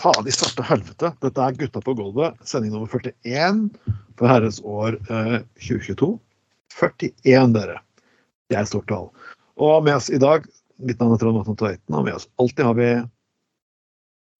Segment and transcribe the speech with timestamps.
[0.00, 1.12] Faen i svarte helvete.
[1.20, 3.68] Dette er Gutta på gulvet, sending nummer 41
[4.18, 6.18] for herrens år eh, 2022.
[6.80, 7.80] 41, dere.
[8.48, 9.10] Det er et stort tall.
[9.60, 10.46] Og med oss i dag,
[10.80, 12.90] mitt navn er Trond Matten Tveiten, og med oss alltid har vi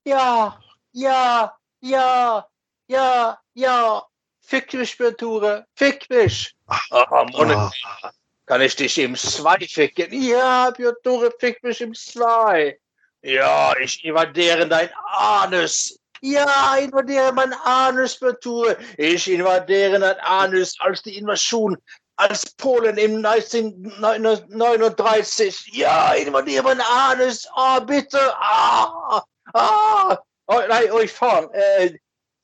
[0.08, 0.52] Ja,
[0.96, 1.50] ja,
[1.84, 2.42] ja,
[2.88, 4.06] ja, ja.
[4.50, 5.64] Fick mich, Björn Tore.
[5.78, 6.54] Fick mich.
[6.66, 8.10] Ah, ah,
[8.50, 10.12] Kann ich dich im Zwei ficken?
[10.12, 12.80] Ja, Piotr fickt mich im Zwei.
[13.22, 15.96] Ja, ich invadiere dein Anus.
[16.20, 18.76] Ja, invadiere mein Anus, Piotr.
[18.96, 21.78] Ich invadiere dein Anus als die Invasion
[22.16, 25.70] als Polen im 1939.
[25.74, 27.46] Ja, invadiere mein Anus.
[27.54, 28.18] Oh, bitte.
[28.36, 29.22] Ah,
[29.54, 30.18] ah.
[30.48, 31.48] Oh, nein, euch oh, fahren.
[31.52, 31.96] Äh,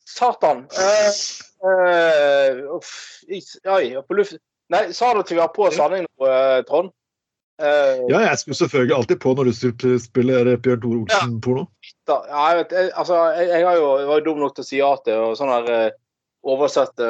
[0.04, 0.68] Satan.
[0.70, 1.10] Äh,
[1.66, 2.62] äh,
[3.26, 4.40] ich, oh, auf Lüfte.
[4.74, 6.90] Nei, sa du at vi var på sending nå, eh, Trond?
[7.56, 11.62] Uh, Ja, jeg skulle selvfølgelig alltid på når du sp- spiller Bjørn Tore Olsen-porno.
[12.10, 14.66] ja, jeg, vet, jeg, altså, jeg, jeg, har jo, jeg var jo dum nok til
[14.66, 15.96] å si ja til og sånn her uh,
[16.44, 17.08] oversette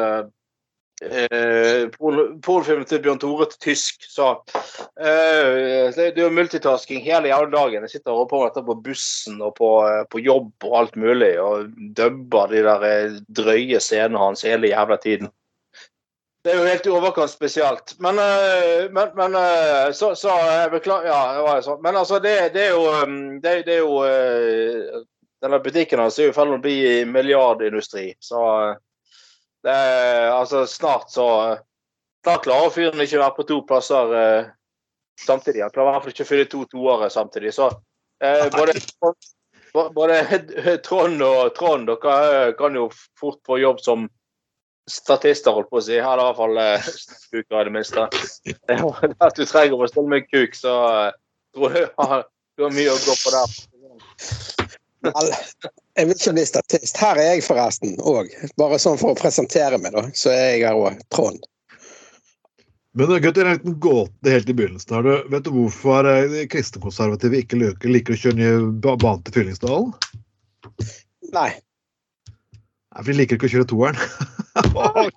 [2.00, 4.06] porno- pornofilmen til Bjørn Tore til tysk.
[4.08, 4.30] Så
[4.96, 7.84] det, er jo multitasking hele jævla dagen.
[7.84, 9.70] Jeg sitter og holder på med dette på bussen og på,
[10.12, 15.28] på jobb og alt mulig, og dubber de der drøye scenene hans hele jævla tiden.
[16.46, 17.96] Det er jo helt i overkant spesielt.
[17.98, 21.80] Men, eh, men, men eh, så, så jeg beklager Ja, det var jo sånn.
[21.82, 25.00] Men altså, det, det er jo um, Det, det er jo eh,
[25.42, 26.76] Denne butikken hans er jo i ferd med å bli
[27.10, 28.12] milliardindustri.
[28.22, 28.76] Så eh,
[29.66, 31.26] det er altså snart så
[32.22, 34.52] Da klarer fyren ikke å være på to plasser eh,
[35.18, 35.64] samtidig.
[35.66, 37.56] Han klarer i hvert fall ikke å fylle to toere samtidig.
[37.58, 37.72] Så
[38.22, 38.78] eh, både,
[39.98, 42.86] både Trond og Trond dere eh, kan jo
[43.18, 44.06] fort få jobb som
[44.91, 45.98] statister, holdt på å si.
[45.98, 46.91] Her er det i hvert fall eh,
[47.32, 48.06] kuker, i det minste.
[48.47, 48.78] Det
[49.26, 51.16] At du trenger å bestille med kuk, så eh,
[51.56, 53.58] tror jeg du har, du har mye å gå på der.
[55.06, 55.34] Vel,
[55.96, 56.96] jeg vil ikke bli statist.
[56.98, 58.32] Her er jeg forresten òg.
[58.60, 60.06] Bare sånn for å presentere meg, da.
[60.16, 61.02] Så er jeg her òg.
[61.14, 61.44] Trond.
[62.96, 64.96] Men eh, gutter, en liten gåte helt i begynnelsen.
[64.96, 65.02] her.
[65.02, 68.50] du, vet du hvorfor eh, kristenkonservative ikke liker, liker å kjøre ny
[68.86, 69.92] bane til Fyllingsdalen?
[71.34, 71.50] Nei.
[72.96, 73.96] For de liker ikke å kjøre toeren.
[74.96, 75.10] Er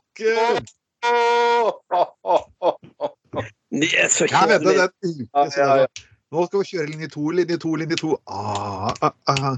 [3.71, 5.87] Jeg vet det, det er.
[6.29, 8.09] Nå skal vi kjøre linje to, linje to, linje to.
[8.29, 9.55] Ah, ah, ah.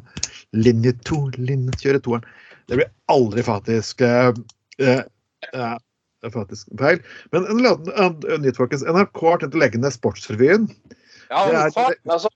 [0.55, 2.27] Linje to, linje kjøre toeren.
[2.71, 4.29] Det blir aldri faktisk eh,
[4.79, 5.01] eh,
[5.51, 5.77] eh,
[6.31, 7.01] faktisk feil.
[7.35, 8.85] Men nytt, folkens.
[8.87, 10.69] NRK har tenkt å legge ned Sportsrevyen.
[11.31, 12.31] Ja, Det er- det, altså.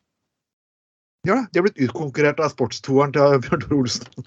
[1.26, 4.26] Ja, de har blitt utkonkurrert av sportstoeren til Bjørn Tore Olsen.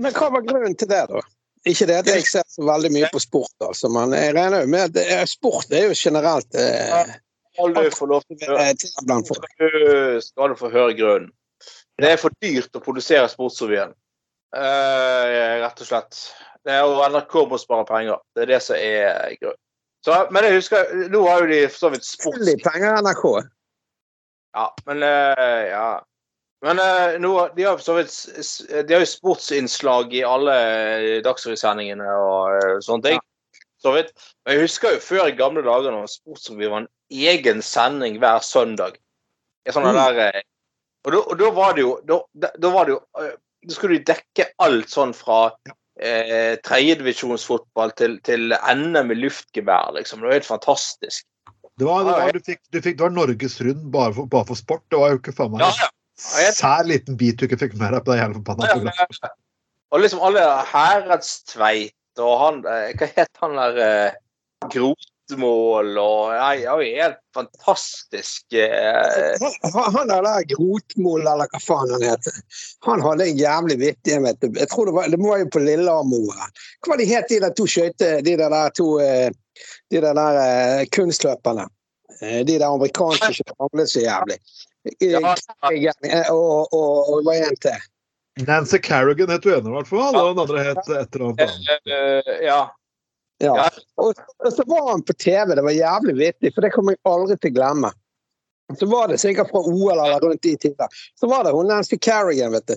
[0.00, 1.22] Men hva var grunnen til det, da?
[1.68, 4.70] Ikke det at jeg ser så veldig mye på sport, altså, men jeg regner jo
[4.72, 7.16] med at er- sport er jo generelt eh,
[7.96, 11.32] få lov til å eh, skal du få høre grunnen.
[12.00, 13.92] Det er for dyrt å produsere Sportsrevyen.
[14.56, 16.16] Eh, rett og slett.
[16.64, 18.22] Det er jo NRK må spare penger.
[18.36, 19.60] Det er det som er grunnen.
[20.04, 22.52] Så, men jeg husker, nå har jo de for så vidt sports...
[22.64, 23.24] Penger, NRK.
[24.56, 25.88] Ja, men uh, ja.
[26.64, 28.12] Men uh, nå, de har så vidt
[28.88, 30.56] De har jo sportsinnslag i alle
[31.24, 33.20] dagsrevysendingene og eh, sånne ting.
[33.80, 34.10] Så vidt.
[34.44, 38.42] Men jeg husker jo før i gamle dager når Sportsrevy var en egen sending hver
[38.44, 38.98] søndag.
[39.72, 39.96] Sånn Mm.
[39.96, 40.42] der, eh,
[41.08, 43.32] og, da, var det jo Da, da- var det jo eh,
[43.68, 45.50] Da skulle de dekke alt sånn fra
[46.02, 50.20] eh, tredjedivisjonsfotball til, til NM i luftgevær, liksom.
[50.22, 51.26] Det var helt fantastisk.
[51.80, 54.48] Det var, det var, du fikk, du fikk, det var Norges Rund bare for, bare
[54.50, 54.84] for sport.
[54.92, 55.90] Det var jo ikke faen meg Ja, ja.
[56.20, 59.30] Jeg- sær liten bit du ikke fikk med deg på det hele forbanna Ja.
[59.90, 64.18] Og liksom alle Heredstveit og han eh, Hva het han der eh,
[65.30, 69.36] Grotmål og Nei, han er helt fantastisk eh,
[69.74, 72.32] Han han der Grotmol, eller hva faen han heter,
[72.86, 74.48] han hadde en jævlig vittig en, vet du.
[74.58, 76.48] Jeg tror det var, det var jo på Lillehammer.
[76.80, 78.10] Hva var de het de der to skøyte...
[78.26, 79.30] De der, der to eh,
[79.90, 81.68] De der, der eh, kunstløperne.
[82.20, 84.40] Eh, De der amerikanske som ramlet så jævlig.
[85.04, 85.34] Ja,
[86.32, 87.88] Og, og, og hva er en til?
[88.46, 90.16] Nancy Carrigan het hun ene, i hvert fall.
[90.16, 92.60] Og den andre het et eller annet ja.
[93.40, 93.70] Ja.
[93.96, 94.14] Og,
[94.52, 97.52] så var han på TV, det var jævlig vittig, for det kommer jeg aldri til
[97.52, 97.92] å glemme.
[98.78, 100.98] Så var det sikkert fra OL eller rundt de tider.
[101.20, 102.76] Så var det hun Nancy Carrigan, vet du.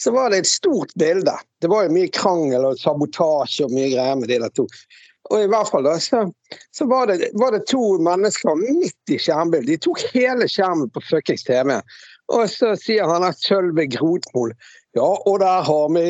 [0.00, 1.34] Så var det et stort bilde.
[1.60, 4.64] Det var jo mye krangel og sabotasje og mye greier med de der to.
[5.32, 6.24] Og i hvert fall da, så,
[6.76, 9.70] så var, det, var det to mennesker midt i skjermbildet.
[9.70, 11.76] De tok hele skjermen på fuckings TV.
[12.32, 14.54] Og så sier han at Sølve Grotmol
[14.96, 16.08] Ja, og der har vi,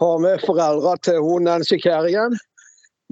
[0.00, 2.36] har vi foreldra til hun Nancy Carrigan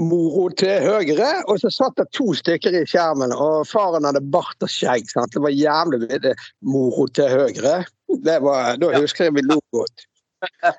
[0.01, 4.65] moro til høyre, og så satt det to stykker i skjermen, og faren hadde bart
[4.65, 5.11] og skjegg.
[5.13, 5.35] Sant?
[5.35, 7.83] Det var jævlig mye Moro til høyre.
[8.25, 10.07] Det var, da husker jeg vi lo godt.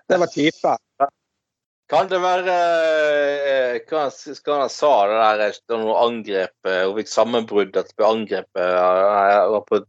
[0.09, 0.77] Det var type.
[1.91, 2.53] Kan det være
[3.53, 7.75] eh, Hva skal han sa det der eh, da hun angrep eh, Hun fikk sammenbrudd
[7.77, 9.81] at hun ble angrepet eh, var på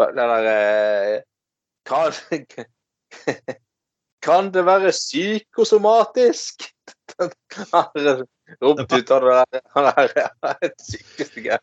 [0.00, 1.14] Det der eh,
[1.86, 2.18] kan,
[4.26, 6.66] kan det være psykosomatisk?
[8.58, 11.60] Ropte ut av det der Han er det sykeste greia.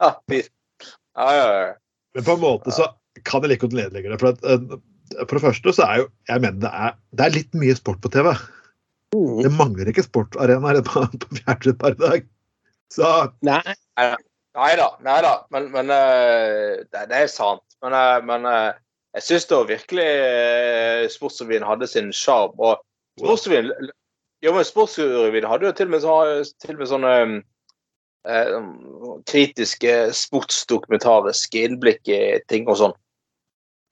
[0.00, 1.48] Ja, ja.
[2.16, 2.88] Men på en måte så
[3.24, 4.20] kan jeg like godt nedlegge det.
[4.20, 7.36] For, at, eh, for det første så er jo Jeg mener det er, det er
[7.36, 8.32] litt mye sport på TV.
[9.14, 9.42] Mm.
[9.46, 12.26] Det mangler ikke sportarenaer på, på fjernsyn per dag.
[12.92, 13.12] Så
[13.46, 13.62] Nei,
[14.56, 15.36] Nei da, nei da.
[15.52, 17.64] Men, men eh, det, det er sant.
[17.84, 18.48] Men, eh, men
[19.16, 20.08] jeg syns da virkelig
[21.14, 22.56] Sportsrevyen hadde sin sjarm.
[22.56, 22.80] Og
[23.20, 23.72] Sportsrevyen
[24.44, 27.12] ja, men Sportsrevyen hadde jo til og med, til og med sånne
[28.28, 28.54] eh,
[29.30, 32.96] kritiske sportsdokumentariske innblikk i ting og sånn.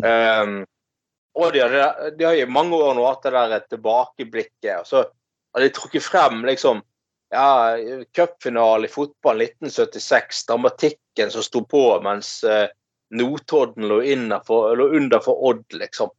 [0.05, 0.56] Um,
[1.38, 4.82] og de, hadde, de har i mange år nå hatt det der tilbakeblikket.
[4.82, 5.05] og så
[5.55, 6.82] har de trukket frem liksom
[7.35, 7.76] ja,
[8.14, 12.69] cupfinale i fotball 1976, dramatikken som sto på mens eh,
[13.14, 14.00] Notodden lå,
[14.75, 16.11] lå under for Odd, liksom.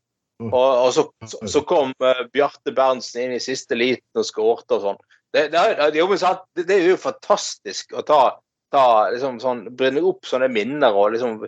[0.43, 0.49] Mm.
[0.51, 4.77] Og, og så, så, så kom eh, Bjarte Berntsen inn i siste liten og skårte
[4.77, 5.03] og sånn.
[5.35, 5.61] Det, det,
[5.95, 8.19] det, det, det er jo fantastisk å ta,
[8.71, 11.39] ta liksom sånn, Brenne opp sånne minner og liksom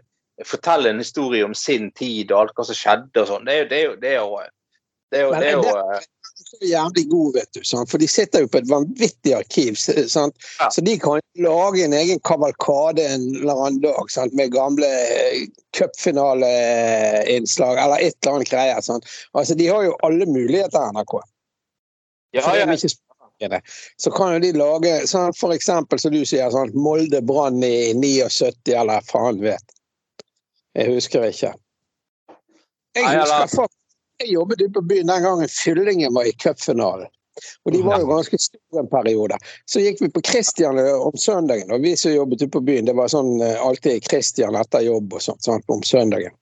[0.45, 3.47] fortelle en historie om sin tid og alt hva som skjedde og sånn.
[3.47, 4.39] Det er jo det er jo, det er jo,
[5.11, 6.05] det er jo, det er jo det-
[6.45, 7.63] så jævlig god, vet du.
[7.63, 7.89] Sant?
[7.91, 9.75] For de sitter jo på et vanvittig arkiv.
[9.77, 10.35] Sant?
[10.59, 10.69] Ja.
[10.71, 14.33] Så de kan lage en egen kavalkade en eller annen dag sant?
[14.37, 15.47] med gamle eh,
[15.77, 18.75] cupfinaleinnslag eller et eller annet greier.
[19.33, 21.13] Altså, de har jo alle muligheter, NRK.
[23.39, 23.61] ja.
[23.97, 27.93] Så kan jo de lage sånn, for eksempel, som du sier, sånn, Molde Brann i
[27.93, 29.75] 79, eller faen vet.
[30.77, 31.53] Jeg husker ikke.
[32.97, 33.76] Jeg husker faktisk
[34.23, 37.07] jeg jobbet ute på byen den gangen Fyllingen var i cupfinalen.
[37.65, 39.37] Og de var jo ganske store en periode.
[39.69, 42.95] Så gikk vi på Christian om søndagen, og vi som jobbet ute på byen, det
[42.97, 46.33] var sånn eh, alltid Christian etter jobb og sånt, sånn om søndagen.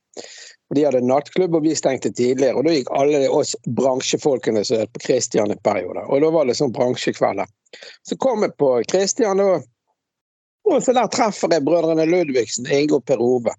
[0.69, 2.55] Og De hadde nattklubb, og vi stengte tidligere.
[2.55, 6.07] Og da gikk alle oss bransjefolkene som het på Christian en periode.
[6.07, 7.51] Og da var det sånn bransjekvelder.
[8.07, 9.67] Så kom jeg på Christian, og,
[10.65, 13.53] og så der treffer jeg brødrene Ludvigsen, Inge og Per Ove.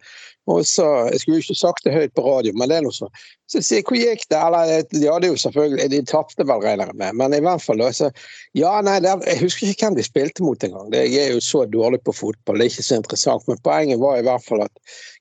[0.47, 2.95] Og så, Jeg skulle jo ikke sagt det høyt på radio, men det er noe
[2.95, 3.11] sånn.
[3.51, 4.39] Så sier jeg hvor gikk det?
[4.39, 7.17] Eller de hadde jo selvfølgelig De tapte vel, regner jeg med.
[7.19, 8.13] Men i hvert fall så
[8.55, 10.91] Ja, nei, det, er- jeg husker ikke hvem de spilte mot engang.
[10.93, 13.49] det- Jeg er jo så dårlig på fotball, det er ikke så interessant.
[13.49, 14.71] Men poenget var i hvert fall at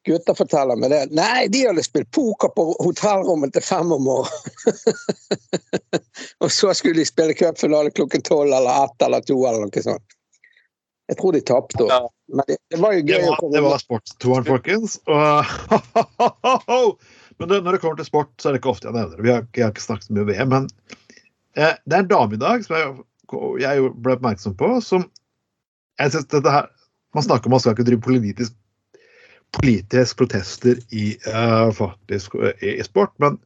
[0.05, 1.01] gutter forteller meg det.
[1.11, 5.25] Nei, de hadde spilt poker på hotellrommet til fem om morgenen.
[6.45, 10.05] Og så skulle de spille cupfinale klokken tolv eller ett eller to eller noe sånt.
[11.05, 12.07] Jeg tror de tapte òg.
[12.33, 14.97] Men det, det var jo det gøy å var, det var sportstoeren, folkens.
[17.37, 19.25] Men det, når det kommer til sport, så er det ikke ofte jeg nevner det.
[19.25, 20.67] Vi har, jeg har ikke snakket så mye om VM, men
[21.59, 22.93] eh, det er en dame i dag som jeg,
[23.59, 25.03] jeg ble oppmerksom på, som
[25.99, 26.71] jeg synes dette her
[27.15, 28.55] Man snakker om man skal ikke drive politisk,
[29.55, 33.37] politisk protester i, uh, faktisk, i, i sport, men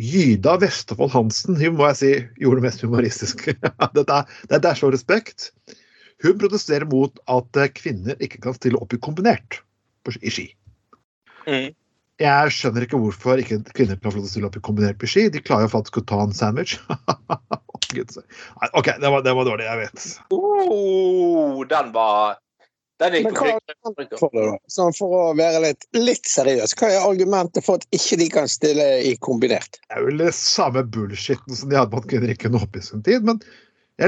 [0.00, 3.52] Gyda Vestefold Hansen hun må jeg si gjorde det mest humoristiske.
[3.98, 5.50] Dette dette er så respekt.
[6.20, 9.62] Hun protesterer mot at eh, kvinner ikke kan stille opp i kombinert
[10.20, 10.48] i ski.
[11.46, 11.70] Mm.
[12.20, 15.28] Jeg skjønner ikke hvorfor ikke kvinner kan få stille opp i kombinert på ski.
[15.32, 16.76] De klarer jo faktisk å ta en sandwich.
[18.76, 20.06] OK, det var, det var dårlig, jeg vet.
[20.36, 22.36] Oh, den var
[23.00, 24.52] Den gikk på for.
[24.68, 28.50] Sånn for å være litt, litt seriøs, hva er argumentet for at ikke de kan
[28.52, 29.80] stille i kombinert?
[29.88, 32.82] Det er vel det samme bullshitten som de hadde med at kvinner ikke kunne hoppe
[32.82, 33.24] i sin tid.
[33.24, 33.40] Men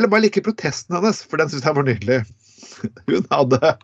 [0.00, 2.18] vil bare like protesten hennes, for den syns jeg var nydelig.
[3.10, 3.76] Hun hadde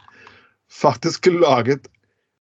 [0.72, 1.88] faktisk laget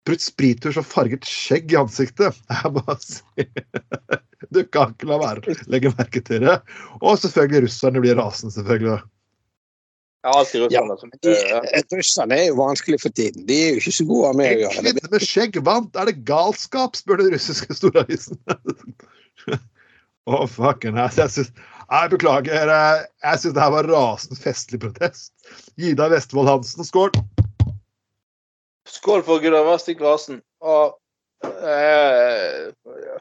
[0.08, 2.36] brutt sprittusj og farget skjegg i ansiktet.
[2.50, 3.50] Jeg bare sier
[4.54, 6.56] Du kan ikke la være å legge merke til det.
[7.04, 8.96] Og selvfølgelig russerne blir rasende, selvfølgelig.
[10.24, 11.60] Ja, alltid russerne som De, ja.
[11.94, 13.44] russerne er jo vanskelig for tiden.
[13.48, 14.72] De er jo ikke så gode med å gjøre.
[14.72, 14.94] det.
[14.96, 16.00] kvinne med skjegg vant!
[16.00, 16.98] Er det galskap?
[16.98, 18.40] spør den russiske storavisen.
[20.28, 21.20] Å, fucken ass.
[21.20, 21.52] Jeg syns
[21.90, 22.68] Jeg beklager.
[22.70, 25.32] eh, Jeg syns det her var rasende festlig protest.
[25.76, 27.10] Gida Vestfold Hansen, skål!
[28.88, 30.40] Skål for Gunnar Vest Larsen.
[30.62, 30.94] Og
[31.46, 32.70] eh,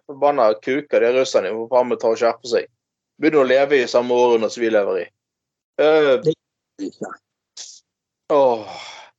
[0.05, 1.53] forbanna kuker, de russerne.
[1.55, 2.69] Må faen meg ta og skjerpe seg.
[3.19, 5.05] Begynner å leve i samme årene som vi lever i.
[5.79, 6.19] Uh,
[8.35, 8.67] oh.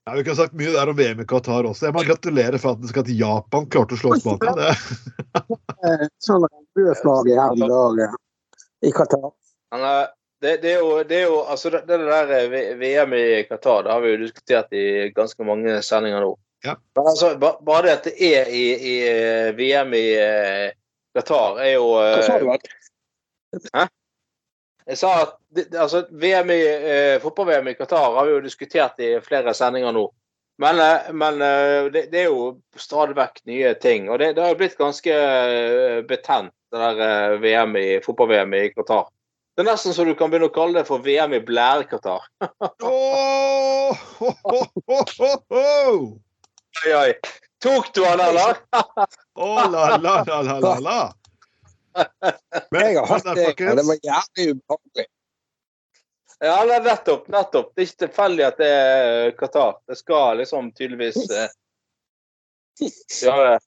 [0.07, 1.87] Ja, vi kunne sagt mye der om VM i Qatar også.
[1.88, 4.52] Jeg må gratulere faktisk at Japan klarte å slå Spania.
[4.57, 4.73] Det.
[5.80, 8.16] Eh, Sånn regnbueflagg her i dag eh,
[8.88, 9.30] i Qatar.
[10.40, 13.82] Det, det, er jo, det er jo altså det, det der eh, VM i Qatar,
[13.84, 16.30] det har vi jo diskutert i ganske mange sendinger nå.
[16.64, 16.76] Ja.
[16.96, 20.72] Men altså, ba, bare det at det er i, i eh, VM i eh,
[21.16, 22.48] Qatar, er jo Hva sa du?
[23.74, 23.86] Hæ?
[24.90, 25.36] Jeg sa at
[25.76, 30.08] altså, VM i, eh, fotball-VM i Qatar har vi jo diskutert i flere sendinger nå.
[30.60, 30.80] Men,
[31.16, 31.38] men
[31.92, 34.10] det, det er jo stadig vekk nye ting.
[34.12, 35.14] Og det, har jo blitt ganske
[36.08, 39.08] betent, det der VM i, fotball-VM i Qatar.
[39.60, 42.22] Det er nesten så du kan begynne å kalle det for VM i blære-Qatar.
[42.88, 45.66] Åh, ho, ho, ho, ho, ho.
[46.80, 47.10] Oi, oi.
[47.60, 48.62] Tok du han, eller?
[48.72, 50.96] Åh, la, la, la, la, la, la.
[52.72, 55.06] Men, Jeg har hatt det, og det var jævlig ubehagelig.
[56.40, 57.28] Ja, nettopp.
[57.28, 57.72] nettopp.
[57.76, 59.76] Det er ikke tilfeldig at det er Qatar.
[59.84, 61.52] Det skal liksom tydeligvis eh,
[63.28, 63.58] gjøre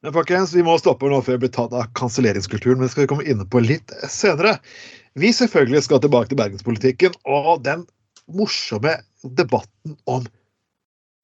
[0.00, 2.78] men folkens, vi må stoppe nå før vi blir tatt av kanselleringskulturen.
[2.80, 4.56] Men det skal vi komme inn på litt senere.
[5.20, 7.84] Vi selvfølgelig skal tilbake til bergenspolitikken og den
[8.30, 8.96] morsomme
[9.36, 10.24] debatten om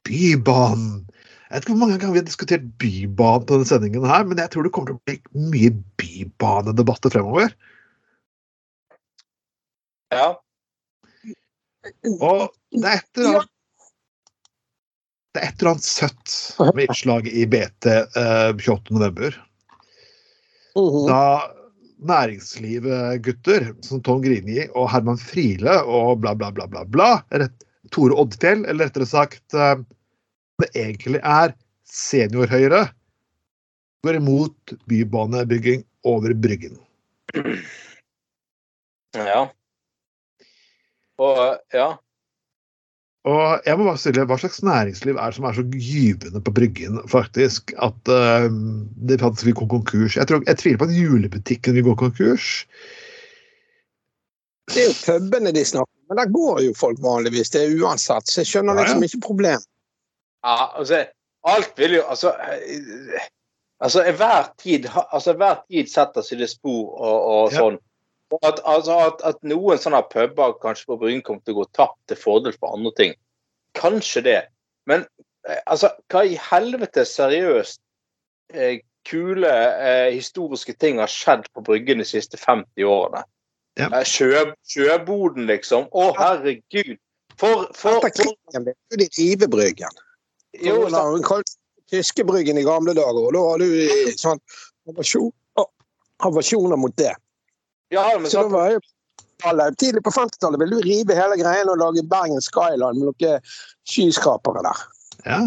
[0.06, 1.06] Bybanen.
[1.46, 4.42] Jeg vet ikke hvor mange ganger vi har diskutert Bybanen på denne sendingen, her, men
[4.42, 7.54] jeg tror det kommer til å bli mye bybanedebatter fremover.
[10.12, 10.34] Ja.
[12.18, 13.55] Og det er et eller annet
[15.36, 16.34] det er et eller annet søtt
[16.74, 19.36] med innslaget i BT eh, 28.11.
[20.76, 21.04] Mhm.
[21.08, 21.20] Da
[22.06, 27.54] næringslivet-gutter som Tom Grini og Herman Friele og bla, bla, bla, bla, bla, rett,
[27.94, 29.76] Tore Oddfjell, eller rettere sagt eh,
[30.60, 31.54] det egentlig er
[31.86, 32.86] senior-Høyre,
[34.04, 36.80] går imot bybanebygging over Bryggen.
[39.16, 39.46] ja.
[41.16, 41.38] Og
[41.72, 41.88] ja.
[43.26, 46.52] Og jeg må bare stille, Hva slags næringsliv er det som er så gyvende på
[46.54, 48.46] Bryggen faktisk, at uh,
[49.08, 50.16] det faktisk vil gå konkurs?
[50.16, 52.66] Jeg, tror, jeg tviler på at julebutikken vil gå konkurs.
[54.70, 57.50] Det er jo pubene de snakker om, men der går jo folk vanligvis.
[57.50, 58.86] Det er uansett, så jeg skjønner Ja, ja.
[58.86, 59.66] liksom ikke problem.
[60.46, 61.04] ja altså,
[61.46, 62.32] alt vil jo Altså,
[63.80, 67.74] altså hver tid, altså, hver tid setter sine spor og, og sånn.
[67.74, 67.82] Og
[68.42, 71.98] At, altså, at, at noen sånne puber kanskje på Bryn kommer til å gå tapt
[72.10, 73.14] til fordel for andre ting.
[73.78, 74.40] Kanskje det.
[74.90, 75.04] Men
[75.46, 77.78] eh, altså, hva i helvete seriøst
[78.54, 83.22] eh, kule eh, historiske ting har skjedd på Bryggen de siste 50 årene?
[83.78, 83.90] Ja.
[83.92, 85.86] Eh, Sjø, sjøboden, liksom.
[85.92, 86.96] Å, herregud.
[87.36, 90.02] For, for, for jo de rivebryggen.
[90.56, 91.42] jo, Jo,
[91.86, 94.40] Tyskebryggen i gamle dager, og da har du sånn
[96.26, 97.12] avasjoner mot det.
[97.94, 98.52] Ja, men Så da sant.
[98.52, 98.80] var jo
[99.76, 103.42] Tidlig på 50-tallet ville du rive hele greien og lage Bergen Skyline med noen
[103.86, 104.80] skyskrapere der.
[105.26, 105.40] Ja.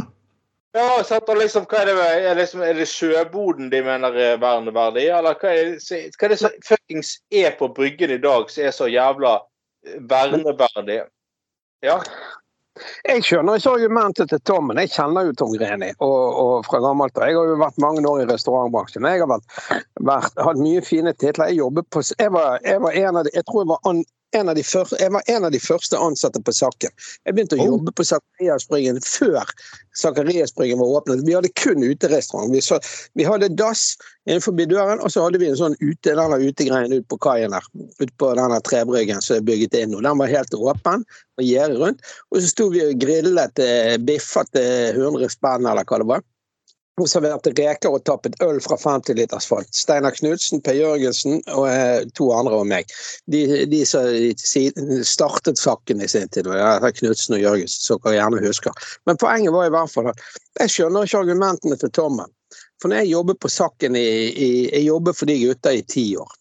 [0.77, 4.13] Ja, sant, og liksom, hva er det, er, det liksom, er det sjøboden de mener
[4.13, 8.19] er verneverdig, eller hva er, det- hva er det som fuckings er på Bryggen i
[8.21, 9.39] dag som er så jævla
[10.13, 10.99] verneverdig?
[11.81, 11.97] Ja.
[13.07, 16.81] Jeg skjønner ikke argumentet til Tom, men jeg kjenner jo Tom Greni og, og fra
[16.83, 17.27] gammelt av.
[17.29, 19.07] Jeg har jo vært mange år i restaurantbransjen.
[19.09, 19.59] Jeg har vært,
[20.11, 21.51] vært, hatt mye fine titler.
[21.51, 24.03] Jeg jobbet på Jeg var, jeg var en av de Jeg tror jeg var an,
[24.31, 26.91] de første, jeg var en av de første ansatte på Sakken.
[27.25, 27.65] Jeg begynte å Oh.
[27.73, 29.43] jobbe på Sakariasbryggen før
[29.97, 31.25] Sakariasbryggen var åpnet.
[31.25, 32.53] Vi hadde kun uterestaurant.
[32.53, 32.79] Vi, så,
[33.15, 37.07] vi hadde dass innenfor døren, og så hadde vi en sånn ute, denne utegreien ut
[37.09, 37.65] på kaien der.
[37.99, 39.95] Ut på denne trebryggen som er bygget inn.
[39.95, 41.03] og Den var helt åpen
[41.39, 42.01] og gjerdet rundt.
[42.31, 46.21] Og så sto vi og grillet eh, biffer til 100 spenn, eller hva det var.
[46.99, 49.69] Og serverte reker og tappet øl fra 50 liters fat.
[49.75, 52.91] Steinar Knutsen, Per Jørgensen og eh, to andre og meg.
[53.31, 54.09] De, de som
[55.07, 58.89] startet saken i sin tid, ja, Knutsen og Jørgensen, som dere gjerne husker.
[59.07, 60.27] Men poenget var i hvert fall at
[60.59, 62.35] jeg skjønner ikke argumentene til Tommen.
[62.81, 66.05] For når jeg jobbet på Sakken i, i Jeg jobbet for de gutta i ti
[66.17, 66.35] år.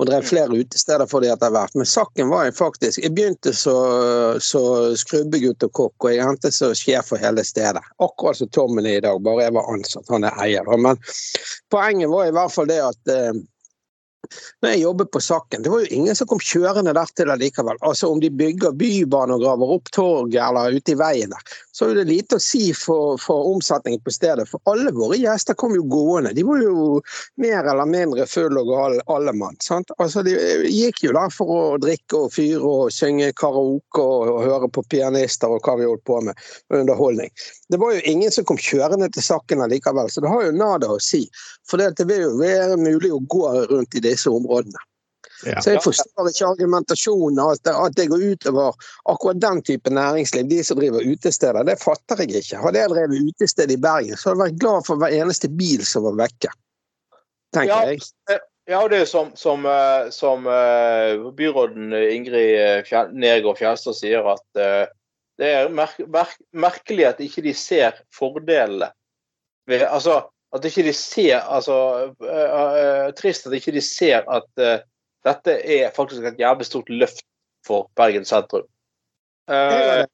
[0.00, 1.74] Og drev flere utesteder for dem etter hvert.
[1.76, 3.74] Men Sakken var jeg faktisk Jeg begynte så
[4.96, 7.82] skrubbegutt og kokk, og jeg endte som sjef for hele stedet.
[8.00, 10.08] Akkurat som Tommen er i dag, bare jeg var ansatt.
[10.08, 10.72] Han er eier.
[10.80, 10.96] Men
[11.72, 13.42] poenget var i hvert fall det at eh,
[14.62, 17.78] når jeg jobbet på Sakken, det var jo ingen som kom kjørende der til allikevel.
[17.80, 21.90] Altså Om de bygger bybane og graver opp torg eller ute i veien der, så
[21.90, 24.48] er det lite å si for, for omsetningen på stedet.
[24.50, 26.34] For alle våre gjester kom jo gående.
[26.36, 27.00] De var jo
[27.40, 29.56] mer eller mindre full og gal alle mann.
[29.64, 29.92] sant?
[29.98, 30.36] Altså De
[30.68, 34.84] gikk jo der for å drikke og fyre og synge karaoke og, og høre på
[34.92, 36.36] pianister og hva vi holdt på med.
[36.74, 37.30] Underholdning.
[37.70, 40.90] Det var jo ingen som kom kjørende til Sakken allikevel, så det har jo nada
[40.90, 41.24] å si.
[41.70, 44.82] For det vil jo være mulig å gå rundt i disse områdene.
[45.46, 45.60] Ja.
[45.64, 48.76] Så jeg forstår ikke argumentasjonen at det, at det går utover
[49.08, 51.64] akkurat den type næringsliv, de som driver utesteder.
[51.64, 52.60] Det fatter jeg ikke.
[52.60, 55.84] Hadde jeg drevet utested i Bergen, så hadde jeg vært glad for hver eneste bil
[55.88, 56.52] som var vekke.
[57.56, 58.40] Tenker Ja, jeg.
[58.70, 64.60] Ja, det er som, som, eh, som eh, byråden Ingrid Fjell, Nergård Fjelstad sier, at
[64.60, 64.84] eh,
[65.40, 68.92] det er merk, merk, merkelig at ikke de ser fordelene
[69.70, 70.20] ved Altså
[70.56, 71.76] at ikke de ser altså,
[72.26, 74.80] eh, eh, Trist at ikke de ser at eh,
[75.26, 77.22] dette er faktisk et jævlig stort løft
[77.66, 78.64] for Bergen sentrum.
[79.50, 80.06] Uh,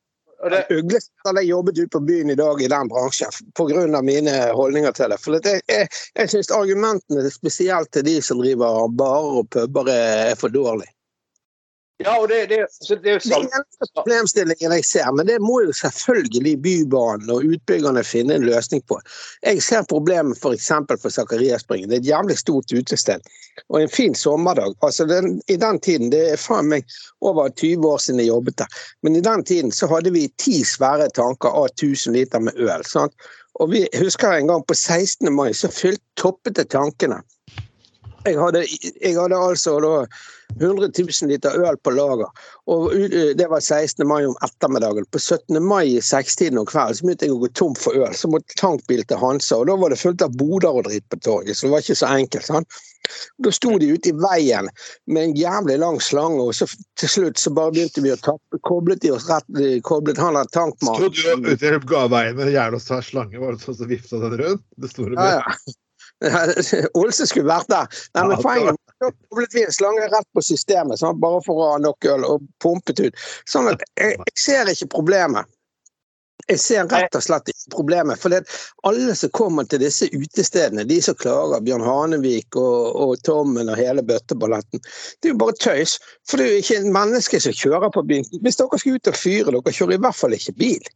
[0.51, 4.01] det, Ugleseth jeg jobbet ute på byen i dag i den bransjen pga.
[4.03, 5.21] mine holdninger til det.
[5.23, 10.33] For det, jeg jeg syns argumentene spesielt til de som driver barer og puber er,
[10.33, 10.96] er for dårlige.
[12.05, 15.29] Ja, og det, det, så det er jo Det er eneste problemstillingen jeg ser, men
[15.31, 18.99] det må jo selvfølgelig Bybanen og utbyggerne finne en løsning på.
[19.43, 20.69] Jeg ser problemet f.eks.
[20.69, 21.89] for, for Zakariaspringen.
[21.89, 23.25] Det er et jævlig stort utested.
[23.69, 24.75] Og en fin sommerdag.
[24.83, 26.85] altså den, I den tiden, det er faen meg
[27.21, 30.61] over 20 år siden jeg jobbet der, men i den tiden så hadde vi ti
[30.65, 32.85] svære tanker av 1000 liter med øl.
[32.85, 33.17] sant?
[33.55, 35.33] Og vi husker en gang på 16.
[35.33, 37.23] mai så fylt, toppet det tankene.
[38.27, 39.93] Jeg hadde, jeg hadde altså da
[40.61, 42.29] 100 000 liter øl på lager.
[42.71, 42.93] Og
[43.39, 44.07] det var 16.
[44.09, 45.07] mai om ettermiddagen.
[45.13, 45.63] På 17.
[45.63, 48.15] mai i sekstiden om kvelden så begynte jeg å gå tom for øl.
[48.17, 51.21] Så måtte tankbil til Hansa, og da var det fullt av boder og dritt på
[51.27, 51.59] torget.
[51.59, 52.49] Så det var ikke så enkelt.
[52.49, 52.83] sant?
[53.45, 54.71] Da sto de ute i veien
[55.07, 56.67] med en jævlig lang slange, og så
[56.99, 58.63] til slutt så bare begynte vi å tappe.
[58.67, 59.47] Koblet de oss rett,
[59.87, 61.43] koblet han der Sto tankmannen.
[61.43, 63.39] du ute i gaveien med en jævla slange?
[63.39, 64.65] Var det sånn som vifta den rundt?
[64.77, 65.77] Det store Ja, ja.
[67.01, 67.91] Olse skulle vært der.
[68.17, 71.69] Nei, men poenget at koblet vi en slange rett på systemet, sånn, bare for å
[71.75, 73.29] ha nok øl, og pumpet ut.
[73.49, 75.53] Sånn at jeg, jeg ser ikke problemet.
[76.47, 78.21] Jeg ser rett og slett ikke problemet.
[78.23, 78.45] For det
[78.87, 83.81] alle som kommer til disse utestedene, de som klager, Bjørn Hanevik og, og Tommen og
[83.81, 85.97] hele bøtteballetten, det er jo bare tøys.
[86.29, 88.31] For det er jo ikke en menneske som kjører på byen.
[88.47, 90.93] Hvis dere skal ut og fyre, dere kjører i hvert fall ikke bil.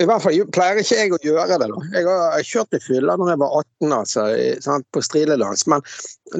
[0.00, 1.66] I hvert fall pleier ikke jeg å gjøre det.
[1.68, 1.80] da.
[1.92, 4.22] Jeg har kjørt i fylla når jeg var 18 altså,
[4.64, 5.84] sant, på striledans, men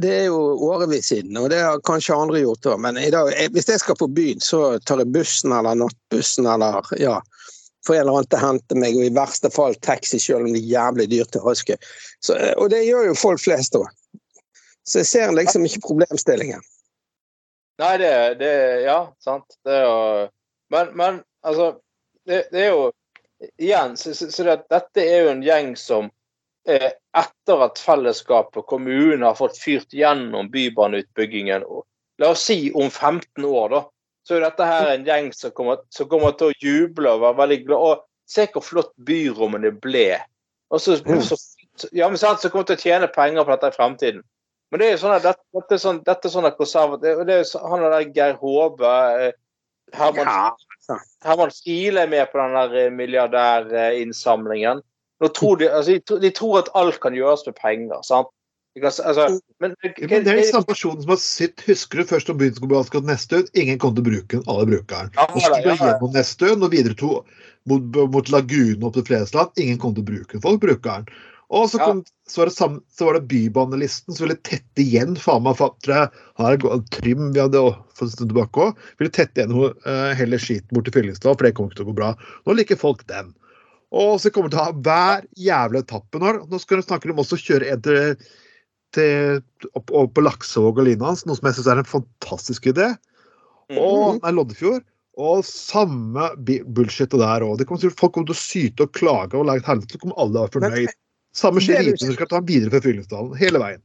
[0.00, 0.38] det er jo
[0.70, 1.36] årevis siden.
[1.36, 2.80] Og det har kanskje andre gjort òg.
[2.80, 7.18] Men dag, hvis jeg skal på byen, så tar jeg bussen eller nattbussen eller ja,
[7.86, 10.54] får en eller annen til å hente meg, og i verste fall taxi, selv om
[10.54, 11.76] det er jævlig dyrt til Aske.
[12.24, 13.90] Så, og det gjør jo folk flest òg.
[14.88, 16.64] Så jeg ser liksom ikke problemstillingen.
[17.82, 18.54] Nei, det, det
[18.86, 19.60] Ja, sant.
[19.64, 20.00] Det er jo
[20.72, 21.74] Men, men altså
[22.24, 22.84] det, det er jo
[23.58, 26.10] Igjen, så, så, så det, dette er jo en gjeng som
[26.68, 31.86] eh, etter at fellesskapet og kommunen har fått fyrt gjennom bybaneutbyggingen og
[32.20, 33.78] La oss si om 15 år, da.
[34.22, 37.38] Så er dette her en gjeng som kommer, som kommer til å juble og være
[37.40, 37.86] veldig glad.
[37.88, 40.20] Og se hvor flott byrommene ble.
[40.70, 43.76] Og så, så, ja, men sant, så kommer til å tjene penger på dette i
[43.76, 44.22] fremtiden.
[44.72, 47.24] Men det er jo sånn at dette, dette er sånn, dette er sånn at konservativ
[47.28, 49.34] det er jo Han der Geir Håbe eh,
[49.92, 50.71] Herman, Ja,
[51.24, 54.82] Herman Stile er med på den der eh, milliardærinnsamlingen.
[55.22, 55.28] De,
[55.70, 58.00] altså, de, tror- at alt kan gjøres med penger.
[58.02, 58.30] sant?
[58.74, 62.08] Kan, altså, men, Ja, men det er den samme personen som har sett Husker du
[62.08, 63.50] først om byen skulle bli neste ut?
[63.54, 65.10] Ingen kom til å bruke den, alle bruker den.
[65.18, 65.90] Ja, Og så skulle ja, ja.
[65.90, 67.10] gjennom neste ut, og videre to
[67.68, 69.52] mot, mot lagunen opp til Flesland.
[69.60, 70.44] Ingen kom til å bruke den.
[70.46, 71.20] Folk bruker den.
[71.52, 75.18] Og så, kom, så, var det sam, så var det Bybanelisten som ville tette igjen
[75.20, 76.08] faen meg jeg,
[76.40, 78.78] Her går Trym vi hadde å- for en stund tilbake òg.
[79.02, 79.52] Ville tette igjen
[79.84, 82.14] uh, hele skiten bort til Fyllingsdal, for det kommer ikke til å gå bra.
[82.48, 83.34] Nå liker folk den.
[83.92, 86.32] Og så kommer de til å ha hver jævla etappe nå.
[86.48, 88.16] Nå skal de snakke om også å kjøre en til,
[88.96, 89.42] til,
[89.76, 92.88] opp, opp på Laksevåg og Linans, noe som jeg syns er en fantastisk idé.
[93.76, 94.88] Og nei, Loddefjord.
[95.20, 96.30] Og samme
[96.72, 97.60] bullshit der òg.
[97.68, 100.54] Folk kommer til å syte og klage og lage et helvete, så kommer alle være
[100.56, 100.96] fornøyd.
[101.36, 103.34] Samme skjer er lite når vi skal ta den videre fra Fyllingsdalen.
[103.40, 103.82] Hele veien.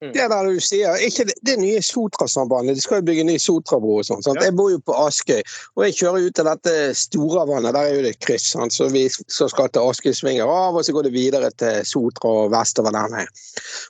[0.00, 3.94] Det der du sier, ikke det, det nye Sotrasambandet, de skal jo bygge ny Sotrabro
[4.02, 4.20] og sånn.
[4.28, 4.34] Ja.
[4.44, 5.40] Jeg bor jo på Askøy,
[5.72, 8.76] og jeg kjører ut til dette Storavannet, der er jo det et kryss, sant?
[8.76, 12.34] så vi så skal til Askøy svinger av, og så går det videre til Sotra
[12.42, 13.42] og vestover der nede.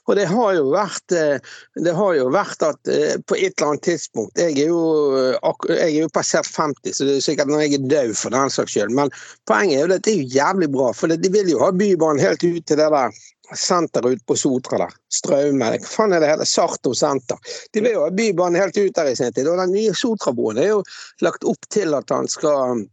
[0.07, 3.73] Og det har jo vært, eh, det har jo vært at eh, på et eller
[3.73, 4.81] annet tidspunkt Jeg er jo,
[5.19, 8.31] eh, jeg er jo passert 50, så det er sikkert når jeg er død for
[8.31, 8.95] den saks skyld.
[8.95, 9.11] Men
[9.49, 12.23] poenget er jo at det er jo jævlig bra, for de vil jo ha Bybanen
[12.23, 14.97] helt ut til det der senter ute på Sotra der.
[15.13, 15.71] Straume.
[15.77, 16.47] Hva faen er det hele?
[16.49, 17.39] Sarto senter.
[17.71, 19.47] De vil jo ha Bybanen helt ut der i sin tid.
[19.47, 20.83] Og den nye Sotrabroen er jo
[21.23, 22.85] lagt opp til at han skal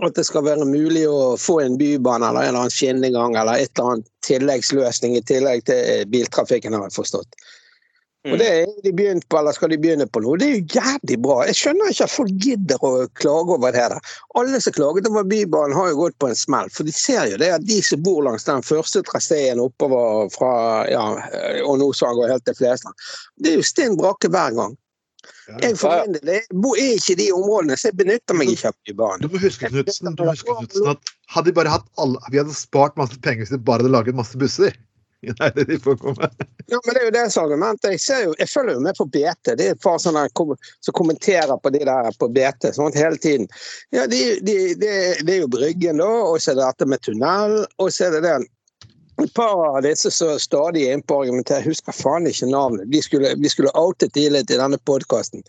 [0.00, 3.60] at det skal være mulig å få en bybane eller en eller annen skinnegang eller
[3.60, 7.36] et eller annet tilleggsløsning i tillegg til biltrafikken, har jeg forstått.
[8.30, 10.36] Og det er de begynt på, eller skal de begynne på nå.
[10.38, 11.40] Det er jo jævlig bra.
[11.48, 14.12] Jeg skjønner ikke at folk gidder å klage over det der.
[14.38, 16.70] Alle som klaget over Bybanen, har jo gått på en smell.
[16.70, 20.52] For de ser jo det at de som bor langs den første traseen oppover fra
[20.92, 21.08] ja,
[21.66, 23.10] og nå så går helt til Flesland,
[23.42, 24.78] det er jo stinn brakke hver gang.
[25.62, 28.78] Jeg for min del jeg ikke i de områdene, så jeg benytter meg ikke av
[28.86, 29.26] Bybanen.
[29.26, 33.42] Du må huske Knutsen, at hadde vi bare hatt alle, vi hadde spart masse penger
[33.42, 34.78] hvis vi bare hadde laget masse busser.
[35.38, 36.28] Nei, det de får komme.
[36.66, 37.84] Ja, men Det er jo deres argument.
[37.84, 39.52] Jeg, jo, jeg følger jo med på BT.
[39.58, 43.20] Det er et par sånne kom, som kommenterer på de der på BT sånn hele
[43.22, 43.46] tiden.
[43.94, 44.90] Ja, de, de, de,
[45.22, 48.18] Det er jo Bryggen, da, og så er det dette med tunnel, og så er
[48.18, 48.48] det den
[49.20, 52.88] et par av disse som stadig er inne på å argumentere, husker faen ikke navnet.
[52.90, 55.44] Vi skulle, vi skulle outet de litt i denne podkasten.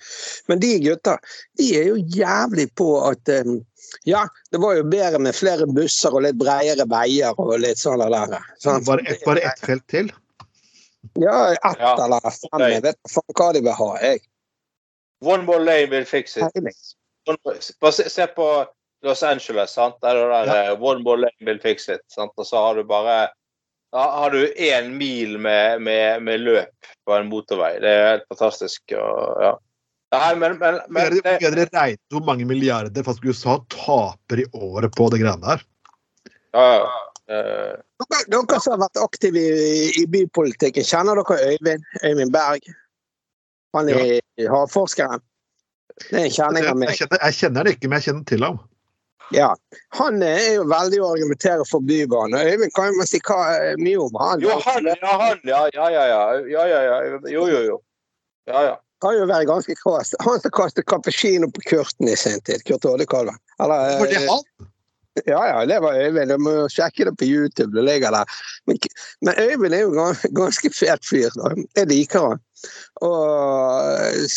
[0.52, 1.18] Men de gutta,
[1.58, 3.62] de er jo jævlig på at um,
[4.10, 8.02] ja, det var jo bedre med flere busser og litt bredere veier og litt sånn
[8.04, 8.38] der.
[8.64, 8.84] Sånn.
[8.88, 10.12] Bare, ett, bare ett felt til?
[11.20, 11.94] Ja, ett Ja.
[12.06, 12.64] eller fem.
[12.72, 14.24] Jeg vet faen hva de vil ha, jeg.
[15.24, 16.52] One more lane will fix it.
[17.82, 18.48] Bare se på
[19.04, 19.72] Los Angeles.
[19.72, 19.96] sant?
[20.02, 20.76] Der er det der, ja.
[20.80, 22.02] One more lane will fix it.
[22.12, 22.32] sant?
[22.38, 23.30] Og så har du bare
[23.94, 27.76] da har du én mil med, med, med løp på en motorvei.
[27.80, 28.82] Det er helt fantastisk.
[28.98, 29.52] Og, ja.
[30.14, 34.94] Nei, men, men, men det, dere regnet hvor mange milliarder faktisk USA taper i året
[34.94, 35.66] på det greiene der.
[36.54, 36.92] ja, ja.
[37.32, 41.86] Eh, Dere, dere som har vært aktive i, i bypolitikken, kjenner dere Øyvind?
[42.04, 42.68] Øyvind Berg?
[43.74, 44.20] Han er
[44.52, 45.24] havforskeren.
[46.10, 48.46] Det er en kjenning av Jeg, kjenner, jeg kjenner det ikke, men jeg kjenner til
[48.46, 48.60] ham.
[49.34, 49.50] Ja.
[49.98, 52.38] Han er jo veldig å argumentere for Bybanen.
[52.44, 53.40] Øyvind kan jo man si hva,
[53.80, 54.44] mye om han.
[54.44, 57.22] jo, han, ja, han, ja, ja, ja, ja, ja, ja, ja.
[57.32, 57.80] Jo, jo, jo.
[58.52, 58.76] Ja, ja.
[59.04, 60.14] Kan jo være ganske krass.
[60.24, 62.64] Han som kastet cappuccino på Kurten i sin tid.
[62.68, 63.38] Kurt Oddekalven.
[63.60, 64.70] Var det eh, han?
[65.26, 66.30] Ja, ja, det var Øyvind.
[66.30, 67.76] Du må sjekke det på YouTube.
[67.76, 68.26] Det ligger der.
[68.66, 68.80] Men,
[69.22, 71.30] men Øyvind er jo gans- ganske fet fyr.
[71.36, 71.52] Da.
[71.78, 72.42] Jeg liker han.
[73.04, 74.32] Og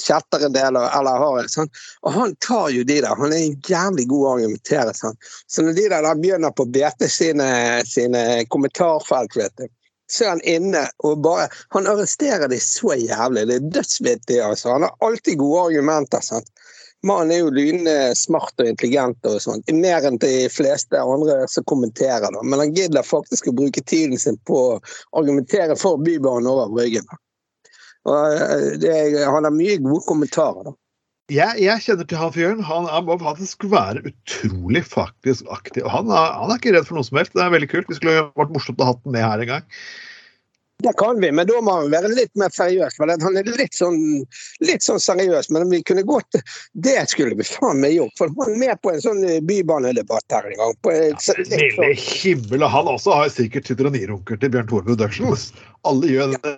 [0.00, 1.70] chatter en del, eller har en sånn.
[2.02, 3.14] Og han tar jo de der.
[3.20, 4.96] Han er en jævlig god å argumentere.
[4.98, 5.20] Sånn.
[5.46, 7.48] Så når de der, der begynner på BT sine,
[7.86, 9.68] sine kommentarfelt, vet du,
[10.12, 13.46] så er han inne og bare Han arresterer de så jævlig.
[13.48, 14.74] Det er dødsvittig, altså.
[14.76, 16.20] Han har alltid gode argumenter.
[16.20, 16.50] sant?
[17.02, 19.70] Mannen er jo lynsmart smart og intelligent og sånt.
[19.74, 22.28] Mer enn de fleste andre som kommenterer.
[22.28, 22.42] da.
[22.42, 24.78] Men han gidder faktisk å bruke tiden sin på å
[25.18, 27.08] argumentere for Bybanen over Bryggen.
[28.06, 28.94] Og eh, det,
[29.24, 30.70] han har mye gode kommentarer.
[30.70, 30.76] da.
[31.30, 32.62] Jeg, jeg kjenner til han fyren.
[32.66, 35.86] Han er må faktisk være utrolig faktisk aktiv.
[35.88, 37.36] Han er, han er ikke redd for noe som helst.
[37.36, 37.90] Det er veldig kult.
[37.92, 39.68] Vi skulle vært morsomt å ha den med her en gang.
[40.82, 42.96] Det kan vi, men da må han være litt mer seriøs.
[42.98, 44.00] For han er litt sånn,
[44.66, 46.40] litt sånn seriøs, men vi kunne gått
[46.72, 48.16] Det skulle vi faen meg gjort.
[48.18, 50.74] For han er med på en sånn eh, bybanedebatt her en gang.
[50.82, 55.52] På litt Lille himmel, han også har sikkert sitter og nirunker til Bjørn Tore Productions.
[55.86, 56.56] Alle gjør det.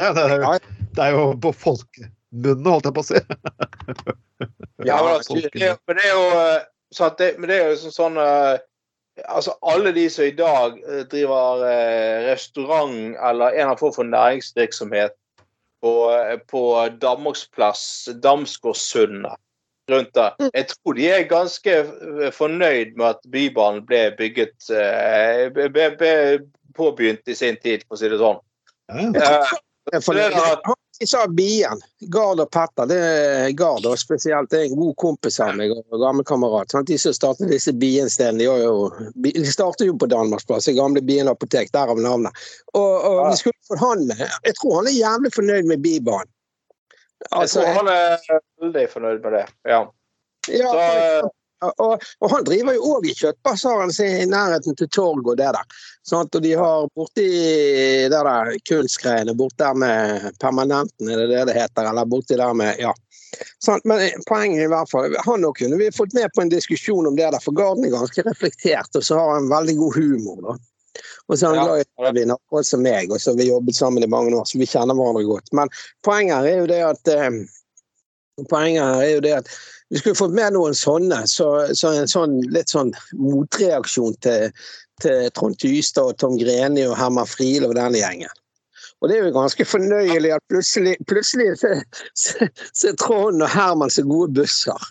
[0.00, 1.52] Ja, det, er, det er jo på
[2.30, 3.20] folkemunne, holdt jeg på å si.
[4.80, 7.92] Ja, men, altså, det, men det er jo eh, det, men det er jo sånn,
[7.92, 8.66] sånn eh,
[9.28, 11.60] Altså, alle de som i dag eh, driver
[12.24, 15.12] restaurant eller en eller annen form for næringsvirksomhet
[15.84, 15.92] på,
[16.48, 16.62] på
[17.02, 17.82] Danmarksplass,
[18.22, 19.36] Damsgårdssundet
[19.92, 21.76] rundt der, jeg tror de er ganske
[22.36, 24.70] fornøyd med at Bybanen ble bygget
[25.56, 26.12] ble, ble,
[26.76, 28.40] påbegynt i sin tid, for å si det sånn.
[28.90, 29.40] Ja.
[29.40, 29.58] Eh,
[29.90, 30.60] Jeg er
[31.00, 31.80] Det sa Bien.
[32.12, 32.86] Gard og Petter.
[32.90, 34.50] det er Gard og spesielt.
[34.52, 36.74] Det er en god kompis av meg og gammel kamerat.
[36.86, 38.44] De som startet disse Bien-stedene,
[39.16, 42.36] de, de startet jo på Danmarksplass, i gamle Bien apotek, derav navnet.
[42.74, 43.30] Og, og Ja.
[43.30, 44.20] vi skulle fått han med.
[44.44, 46.28] Jeg tror han er jævlig fornøyd med Bybanen.
[47.24, 49.46] jeg Altså, tror han er veldig fornøyd med det.
[49.72, 49.80] Ja.
[50.52, 51.30] ja, Så.
[51.60, 55.50] Og, og han driver jo òg i kjøttbasaren sin i nærheten til torg og det
[55.56, 55.76] der.
[56.06, 57.28] Sånn Og de har borti
[58.10, 61.90] det der kunstgreiene, bort der med permanenten, er det det det heter?
[61.90, 62.94] Eller borti der med Ja.
[63.62, 66.50] Sånn, Men eh, poenget i hvert fall, han òg kunne vi fått med på en
[66.50, 69.98] diskusjon om det der, for Garden er ganske reflektert, og så har han veldig god
[70.00, 70.56] humor, da.
[71.30, 73.78] Og så er han glad i Øyvind, akkurat som meg, og så har vi jobbet
[73.78, 75.52] sammen i mange år, så vi kjenner hverandre godt.
[75.54, 75.70] Men
[76.06, 77.30] poenget her er jo det at eh,
[78.48, 79.48] Poenget her er jo det at
[79.90, 84.52] vi skulle fått med noen sånne, så, så en sånn litt sånn motreaksjon til,
[85.02, 88.30] til Trond Tystad og Tom Greni og Herman Friele og den gjengen.
[89.00, 91.72] Og det er jo ganske fornøyelig at plutselig, plutselig så,
[92.22, 94.90] så, så er Trond og Herman så gode busser.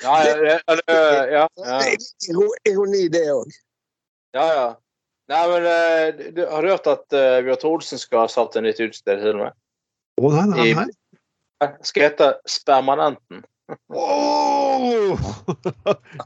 [0.00, 0.56] Ja, ja,
[0.88, 1.44] ja, ja,
[1.84, 3.52] er ironi, det òg.
[4.36, 4.64] ja, ja.
[5.32, 8.82] Nei, men eh, du, Har hørt at uh, Bjørn Olsen skal ha satt et nytt
[8.84, 9.56] utsted til og med?
[10.20, 10.90] Å nei, nei, nei.
[11.86, 13.44] Skal hete Spermanenten.
[13.94, 15.18] Åh!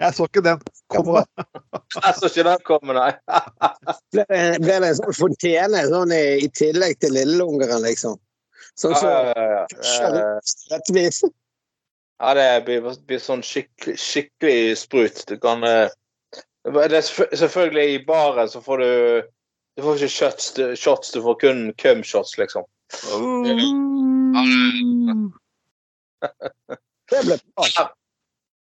[0.01, 1.23] Jeg så ikke den komme.
[1.95, 3.11] Jeg så ikke den komme, nei.
[4.15, 8.19] Ble det, ble det en sånn fontene sånn i, i tillegg til Lillelungeren, liksom?
[8.79, 10.33] Sånn som så ja, ja, ja.
[10.73, 11.23] Rettvis.
[12.19, 15.23] Ja, det blir, blir sånn skikkelig, skikkelig sprut.
[15.31, 15.91] Du kan eh,
[16.67, 17.07] Det er
[17.39, 18.91] selvfølgelig i baren så får du
[19.79, 22.67] Du får ikke shots, du, shots, du får kun cum-shots, liksom.
[27.09, 27.87] Det ble bra.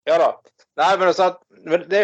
[0.09, 0.33] Ja da.
[0.81, 1.31] Nei, men altså,
[1.65, 2.03] men det,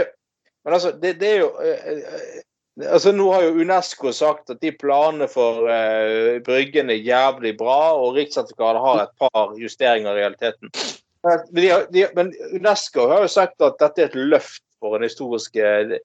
[0.65, 2.39] men altså, det, det er jo eh, eh,
[2.81, 7.93] Altså, Nå har jo Unesco sagt at de planene for uh, Bryggen er jævlig bra,
[7.99, 10.71] og Riksantikvaren har et par justeringer i realiteten.
[11.27, 15.05] Men, de, de, men Unesco har jo sagt at dette er et løft for en
[15.05, 15.99] historisk eh,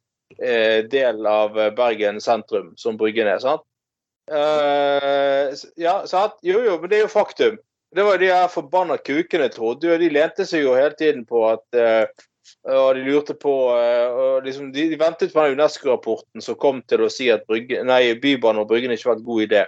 [0.91, 3.39] del av Bergen sentrum, som Bryggen er.
[3.39, 3.63] sant?
[4.29, 6.37] S- ja, sant?
[6.45, 7.57] Jo, jo, men det er jo faktum.
[7.95, 9.97] Det var de her forbanna kukene trodde jo.
[10.01, 12.25] De lente seg jo hele tiden på at uh,
[12.65, 16.81] og de lurte på eh, og liksom, de, de ventet på den UNESCO-rapporten som kom
[16.89, 19.63] til å si at brygge, nei, Bybanen og Bryggen ikke var en god idé.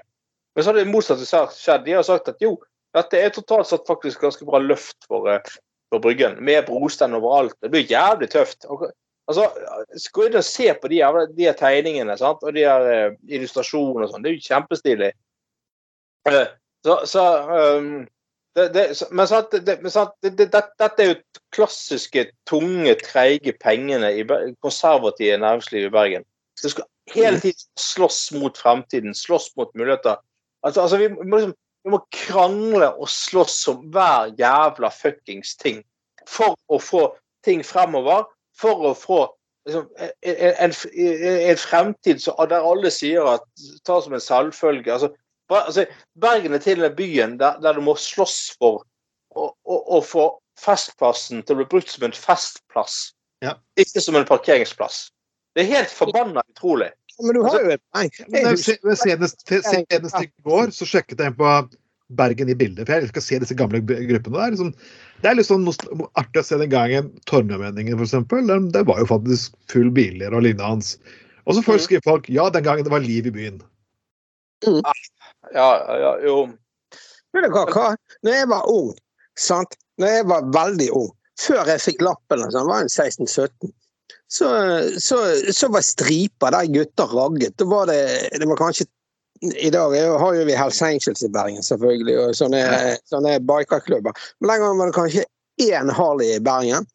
[0.56, 1.86] Men så har det motsatte skjedd.
[1.86, 2.56] De har sagt at jo,
[2.98, 5.30] dette er totalt sett faktisk ganske bra løft for,
[5.94, 6.40] for Bryggen.
[6.46, 7.58] Med brostein overalt.
[7.62, 8.66] Det blir jævlig tøft.
[9.28, 9.48] Altså,
[10.16, 11.02] Gå inn og se på de,
[11.36, 12.44] de tegningene sant?
[12.44, 14.24] og de her eh, illustrasjonene og sånn.
[14.24, 15.10] Det er jo kjempestilig.
[16.32, 16.46] Eh,
[16.86, 17.24] så, så
[17.78, 17.90] um,
[18.56, 21.18] det, det, så- men sant, det, men sant, det, det, det, dette er jo
[21.56, 24.24] klassiske tunge, treige pengene i
[24.64, 26.26] konservative næringsliv i Bergen.
[26.64, 30.18] Det skal hele tiden slåss mot fremtiden, slåss mot muligheter.
[30.66, 31.54] Altså, altså vi, må liksom,
[31.86, 35.84] vi må krangle og slåss om hver jævla fuckings ting
[36.28, 37.04] for å få
[37.46, 38.26] ting fremover.
[38.58, 39.20] For å få
[39.68, 40.76] liksom, en, en,
[41.52, 43.46] en fremtid så, der alle sier at
[43.86, 44.94] ta som en selvfølge.
[44.94, 45.12] Altså,
[45.54, 45.86] altså,
[46.20, 48.84] Bergen er til og med byen der, der du må slåss for
[49.36, 53.12] å, å, å få Festplassen til å bli brukt som en festplass,
[53.46, 53.52] Ja.
[53.78, 55.12] ikke som en parkeringsplass.
[55.54, 56.88] Det er helt forbanna utrolig.
[57.22, 58.10] Men du har jo et poeng.
[58.34, 61.52] Men Senest, senest i går så sjekket jeg på
[62.16, 64.54] Bergen i bildet, for jeg elsker å se disse gamle gruppene der.
[64.54, 64.70] Liksom,
[65.24, 65.68] det er litt sånn
[66.16, 68.14] artig å se den gangen Torgallmenningen, f.eks.
[68.72, 70.96] Det var jo faktisk full biler og lignende.
[71.48, 71.84] Og så får Mhm.
[71.84, 73.60] skriver folk ja, den gangen det var liv i byen.
[75.54, 76.48] Ja, ja, jo.
[77.34, 77.96] Vet du hva, hva?
[78.24, 78.94] Når jeg var ung,
[79.38, 79.76] sant?
[80.00, 83.72] Når jeg var veldig ung, før jeg fikk lappen, altså, jeg var en 16-17,
[84.28, 84.48] så,
[85.00, 85.18] så,
[85.56, 87.56] så var striper der gutter ragget.
[87.60, 88.00] Da var det,
[88.40, 88.88] det var kanskje
[89.42, 92.62] i dag har jo vi Hells Angels i Bergen, selvfølgelig, og sånne,
[93.10, 94.16] sånne bikerklubber.
[94.40, 95.26] Men den gangen var det kanskje
[95.62, 96.88] én Harley i Bergen.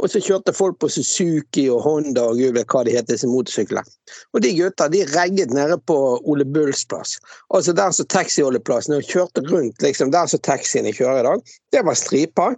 [0.00, 3.28] Og så kjørte folk på Suzuki og Honda og gud vet hva de het, disse
[3.28, 3.84] motorsyklene.
[4.32, 5.96] Og de gutta de regget nede på
[6.28, 7.18] Ole Bulls plass.
[7.54, 11.56] Altså der som taxiholdeplassen og kjørte rundt liksom, der som taxiene kjører i dag.
[11.76, 12.56] Det var striper.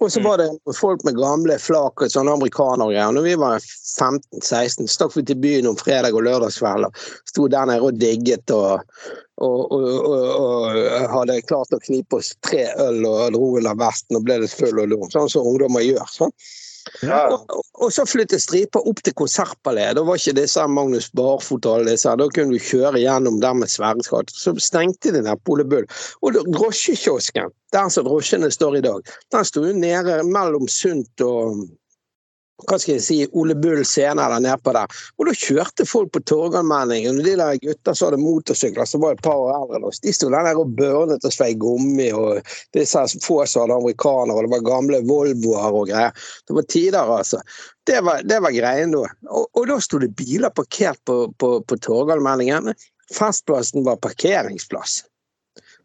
[0.00, 0.24] Og så Mm.
[0.28, 3.12] var det folk med gamle flak og sånne amerikanere og greier.
[3.12, 6.94] Når vi var 15-16, stakk vi til byen om fredag og lørdagskveld og
[7.26, 8.80] sto der nede og digget og,
[9.42, 14.24] og, og, og hadde klart å knipe oss tre øl og dro under vesten og
[14.28, 15.00] ble litt full og lo.
[15.10, 16.06] Sånn som ungdommer gjør.
[16.14, 16.32] sånn.
[17.32, 19.96] Og, og- så flyttet striper opp til Konsertpalet.
[19.96, 22.14] Da var ikke disse Magnus Barfot alle disse.
[22.20, 24.10] Da kunne du kjøre gjennom der med Sverres.
[24.34, 25.86] Så stengte de der Pole Bull.
[26.22, 29.00] Og drosjekiosken, der som drosjene står i dag,
[29.32, 31.64] den sto jo nede mellom Sunt og
[32.66, 34.90] hva skal jeg si, Ole Bull scene der nedpå der.
[35.18, 37.20] Og da kjørte folk på Torgallmenningen.
[37.22, 40.14] De der gutta som hadde motorsykler, som var et par år eldre enn oss, de
[40.14, 42.08] sto der og børnet og svei gummi.
[42.10, 42.42] Og
[42.74, 46.30] disse få som hadde amerikanere, og det var gamle Volvoer og greier.
[46.48, 47.42] Det var tider, altså.
[47.86, 49.04] Det var, det var greien da.
[49.30, 52.74] Og, og da sto det biler parkert på, på, på Torgallmenningen.
[53.14, 55.04] Festplassen var parkeringsplass.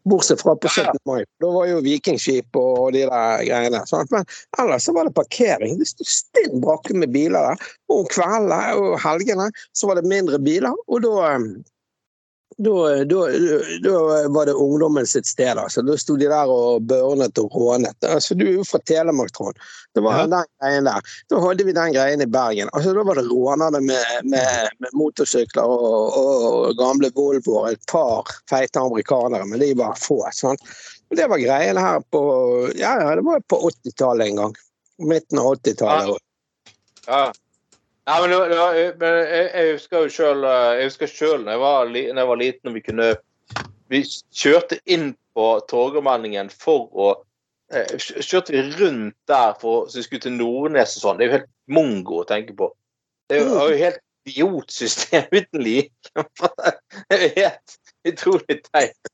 [0.04, 0.98] Bortsett fra på 17.
[1.08, 1.24] mai.
[1.40, 3.80] Da var jo vikingskip og de der greiene.
[3.88, 4.10] Sant?
[4.12, 4.26] Men
[4.60, 5.78] ellers så var det parkering.
[5.80, 7.70] Det sto stinn brakke med biler der.
[7.88, 10.76] Og om kveldene og helgene så var det mindre biler.
[10.88, 11.46] Og da eh,
[12.58, 13.20] da, da,
[13.82, 15.58] da var det ungdommen sitt sted.
[15.58, 15.82] altså.
[15.82, 17.96] Da sto de der og børnet og rånet.
[18.06, 19.58] Altså, du er jo fra Telemark, Trond.
[19.94, 20.26] Det var Ja.
[20.26, 21.00] den greien der.
[21.30, 22.68] Da hadde vi den greien i Bergen.
[22.72, 27.72] Altså, Da var det rånerne med, med, med motorsykler og, og gamle Volvoer.
[27.72, 30.22] Et par feite amerikanere, men de var få.
[30.32, 30.60] sant?
[31.10, 32.22] Og Det var greien her på
[32.78, 34.54] ja, ja, det var på 80-tallet en gang.
[34.98, 36.18] Midten av 80-tallet.
[37.06, 37.18] Ja.
[37.26, 37.32] Ja.
[38.04, 41.60] Nei, men, det var- men jeg, jeg husker jo sjøl Jeg husker selv når jeg
[41.62, 43.06] var, når jeg var liten og vi kunne
[43.92, 44.00] Vi
[44.34, 47.10] kjørte inn på Torgallmenningen for å
[47.72, 51.18] eh, Kjørte vi rundt der for, så vi skulle til Nordnes og sånn.
[51.18, 52.68] Det er jo helt mongo å tenke på.
[53.30, 56.12] Det er jo, helt idiotsystem uten like.
[57.08, 59.10] Det er helt utrolig teit.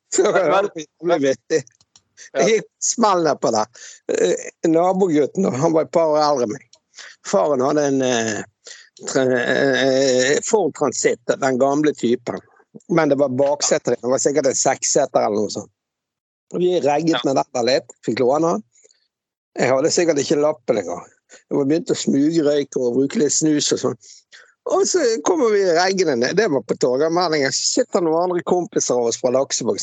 [2.37, 3.64] Jeg smeller på det.
[4.12, 6.66] Eh, Nabogutten han var et par år eldre enn meg.
[7.26, 8.40] Faren hadde en eh,
[9.08, 12.40] tra- transitt, den gamle typen.
[12.88, 13.96] Men det var bakseter.
[14.00, 15.70] Det var sikkert en seksseter eller noe sånt.
[16.54, 17.92] Vi regget med dette litt.
[18.06, 18.56] Fikk låne.
[19.58, 21.02] Jeg hadde sikkert ikke lappen engang.
[21.48, 23.98] Jeg var begynt å smugrøyke og bruke litt snus og sånn.
[24.70, 26.36] Og så kommer vi reggende ned.
[26.38, 27.52] Det var på Torgallmenningen.
[27.54, 29.80] Så sitter noen andre kompiser av oss fra Laksevåg.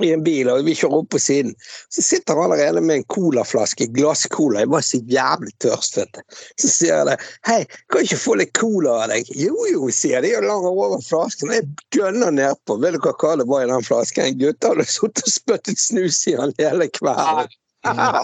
[0.00, 1.52] I en bil, og vi kjører opp på siden.
[1.92, 4.62] Så sitter han allerede med en colaflaske, glasscola.
[4.62, 6.20] Jeg var så jævlig tørst, vet du.
[6.62, 7.16] Så sier jeg det.
[7.46, 7.60] 'Hei,
[7.92, 11.52] kan ikke få litt cola av deg?' 'Jo, jo', sier de, og langer over flasken.
[11.52, 12.80] Jeg gønner nedpå.
[12.80, 14.24] Vet du hva det var i den flasken?
[14.24, 17.58] En gutt hadde sittet og spyttet snus i den hele kvelden.
[17.84, 18.22] Ah,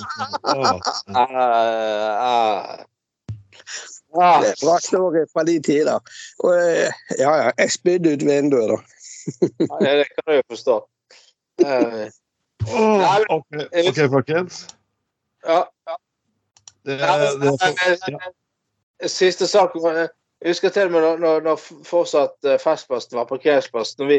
[2.25, 2.87] ah.
[4.09, 5.99] Det er bra story fra de tider.
[6.39, 8.79] Og eh, ja, ja, jeg spydde ut vinduet, da.
[9.83, 10.77] det kan jeg jo forstå.
[11.59, 12.09] Eh,
[12.67, 14.69] åh, ok, folkens.
[15.47, 15.65] ja.
[16.85, 19.75] Det, Ja, det, men, eh, Siste sak.
[19.77, 20.09] eh,
[20.41, 23.97] Jeg husker til og med når, når, når fortsatt eh, Festplassen var parkeringsplass.
[23.99, 24.19] Når vi,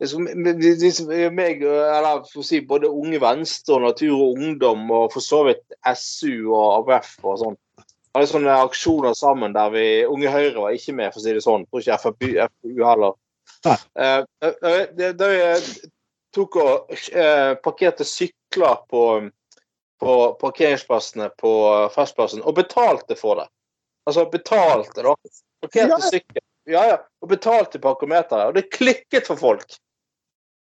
[0.00, 4.90] liksom, vi meg, eh, eller for å si både Unge Venstre og Natur og Ungdom
[4.90, 5.62] og for så vidt
[5.94, 7.56] SU og AUF og sånn,
[8.14, 11.46] hadde sånne aksjoner sammen der vi Unge Høyre var ikke med, for å si det
[11.46, 11.66] sånn.
[11.70, 13.14] Tror ikke FPU, heller.
[13.64, 15.40] Eh, eh, Da vi
[16.34, 19.06] tok og eh, parkerte sykler på
[20.04, 21.50] på parkeringsplassene på
[21.94, 23.46] Festplassen og betalte for det.
[24.10, 25.14] Altså betalte, da.
[25.62, 25.98] Parkerte Ja.
[26.10, 26.42] sykkel.
[26.66, 26.96] Ja, ja.
[27.22, 28.50] Og betalte parkometeret.
[28.50, 29.76] Og det klikket for folk.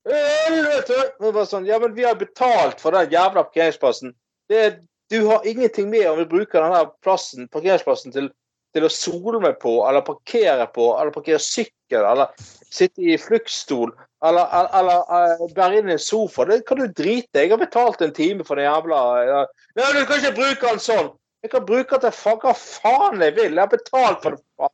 [0.05, 0.99] Helvete!
[1.21, 4.13] Det var sånn, ja, men vi har betalt for den jævla parkeringsplassen.
[4.53, 8.29] Det, du har ingenting med om vi bruker denne plassen, parkeringsplassen til,
[8.75, 12.33] til å sole meg på, eller parkere på, eller parkere sykkel, eller
[12.75, 13.93] sitte i fluktstol,
[14.25, 16.47] eller, eller, eller eh, bære inn i en sofa.
[16.49, 17.45] Det kan du drite i.
[17.45, 19.43] Jeg har betalt en time for den jævla ja.
[19.79, 21.13] Nei, du kan ikke bruke den sånn!
[21.45, 23.53] Jeg kan bruke den til hva faen jeg vil.
[23.53, 24.71] Jeg har betalt for det.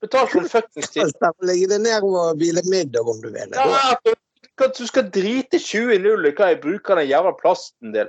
[0.00, 1.12] Betalt for fuckings tid.
[1.44, 3.52] Legge det ned og hvile middag, om du vil.
[3.52, 4.14] Ja, du
[4.56, 8.08] skal- du skal drite 20 i null i hva jeg bruker den jævla plasten til.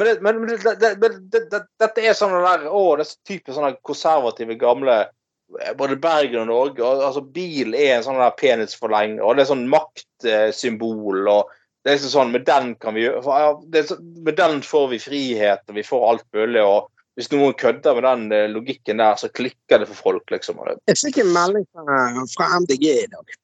[0.00, 3.08] Men, det, men, det, det, men det, det, dette er sånn der, å, det er
[3.10, 6.80] så typisk sånne konservative, gamle eh, Både Bergen og Norge.
[6.80, 11.26] Og, altså, bil er en sånn der penisforlenger, og det er sånn maktsymbol.
[11.28, 11.50] og
[11.84, 14.98] det er liksom sånn, Med den kan vi gjøre- ja, det Med den får vi
[15.04, 16.62] frihet, og vi får alt mulig.
[16.64, 20.62] og Hvis noen kødder med den eh, logikken der, så klikker det for folk, liksom.
[20.86, 23.36] Jeg fikk en melding fra, MDG i dag.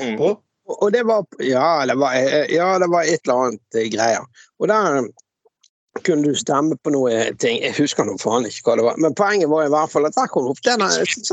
[0.00, 0.20] Mm.
[0.20, 4.26] og, Og det var Ja, det var, eh, ja, det var et eller annet greier.
[4.58, 5.06] Og der
[6.04, 7.60] kunne du stemme på noe ting.
[7.62, 9.00] Jeg husker nå faen ikke hva det var.
[9.02, 11.24] Men poenget var i hvert fall at der kom opp det der, så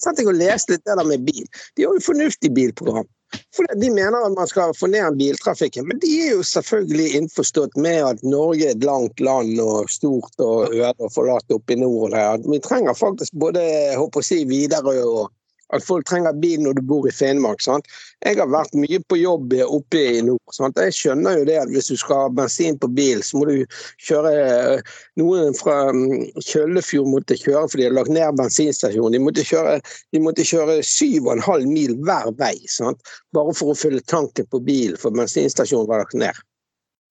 [0.00, 1.46] satt jeg og og leste litt det der med bil.
[1.76, 3.08] De har jo fornuftig bilprogram.
[3.54, 7.76] For De mener at man skal få ned biltrafikken, men de er jo selvfølgelig innforstått
[7.78, 11.78] med at Norge er et langt land og stort og øde og forlatt oppe i
[11.78, 12.16] nord.
[12.46, 13.62] Vi trenger faktisk både
[13.94, 15.30] håper å si, Widerøe og
[15.76, 17.62] at folk trenger bil når du bor i Finnmark.
[17.62, 17.86] sant?
[18.24, 20.42] Jeg har vært mye på jobb oppe i nord.
[20.54, 20.78] Sant?
[20.78, 23.56] Jeg skjønner jo det at hvis du skal ha bensin på bil, så må du
[24.06, 24.34] kjøre
[25.20, 29.18] Noen fra mm, Kjøllefjord måtte kjøre fordi de har lagt ned bensinstasjonen.
[29.18, 33.00] De måtte kjøre syv og en halv mil hver vei sant?
[33.34, 36.36] bare for å fylle tanken på bilen, for bensinstasjonen var lagt ned.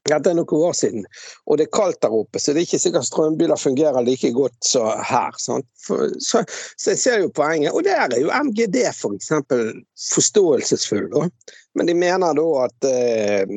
[0.10, 1.06] Dette er noen år siden,
[1.46, 4.58] og det er kaldt der oppe, så det er ikke sikkert strømbiler fungerer like godt
[4.66, 5.38] som her.
[5.86, 6.44] For, så,
[6.78, 7.74] så jeg ser jo poenget.
[7.74, 9.32] Og der er jo MGD f.eks.
[9.50, 9.72] For
[10.16, 11.10] forståelsesfull.
[11.14, 11.28] Da.
[11.74, 13.52] Men de mener da at eh,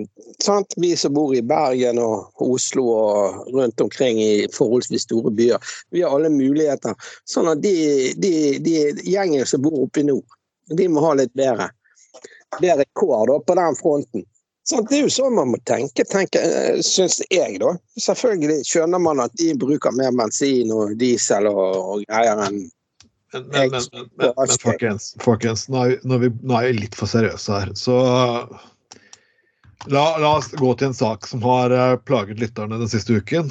[0.45, 0.75] sant?
[0.77, 6.05] vi som bor i Bergen og Oslo og rundt omkring i forholdsvis store byer, vi
[6.05, 6.95] har alle muligheter.
[7.29, 7.75] Sånn at de,
[8.21, 8.77] de, de
[9.09, 10.37] gjengen som bor oppe i nord,
[10.77, 11.71] de må ha litt bedre,
[12.61, 14.27] bedre kår da, på den fronten.
[14.69, 14.87] Sant?
[14.91, 16.43] Det er jo sånn man må tenke, tenke
[16.87, 17.73] syns jeg, da.
[17.99, 22.63] Selvfølgelig skjønner man at de bruker mer bensin og diesel og, og greier enn
[23.33, 27.55] men, men, men, men, folkens, folkens nå, er vi, nå, er vi, litt for seriøse
[27.63, 27.71] her.
[27.81, 27.95] Så
[29.89, 33.49] la, la oss gå til en sak som har eh, plaget lytterne den siste uken.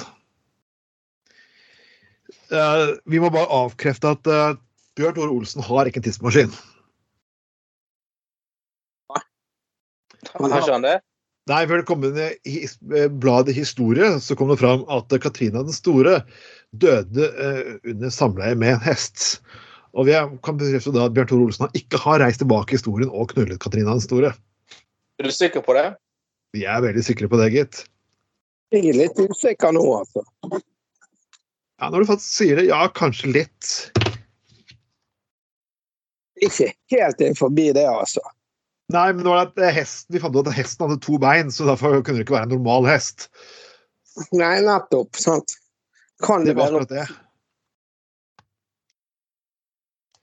[2.53, 4.59] Eh, vi må bare avkrefte at eh,
[4.99, 6.53] Bjørn Tore Olsen har ikke en tidsmaskin.
[10.33, 10.99] Har sa han det?
[11.49, 15.63] Nei, før det kom inn i eh, bladet Historie, så kom det fram at Katrina
[15.65, 16.19] den store
[16.77, 19.41] døde eh, under samleie med en hest.
[19.97, 20.15] Og vi
[20.45, 23.59] kan bekrefte da at Bjørn Tore Olsen ikke har reist tilbake i historien og knullet
[23.63, 24.35] Katrina den store.
[25.19, 25.89] Er du sikker på det?
[26.55, 27.81] Vi er veldig sikre på det, gitt.
[28.71, 30.23] Jeg er litt usikker nå, altså.
[31.81, 33.71] Ja, Når du faktisk sier det, ja, kanskje litt.
[36.41, 38.23] ikke helt inn forbi det, altså.
[38.91, 41.51] Nei, men det var at eh, hesten, vi fant ut at hesten hadde to bein,
[41.53, 43.27] så derfor kunne det ikke være en normal hest.
[44.35, 45.15] Nei, nettopp.
[45.19, 45.53] sant.
[46.21, 47.05] Kan Det det var være akkurat det.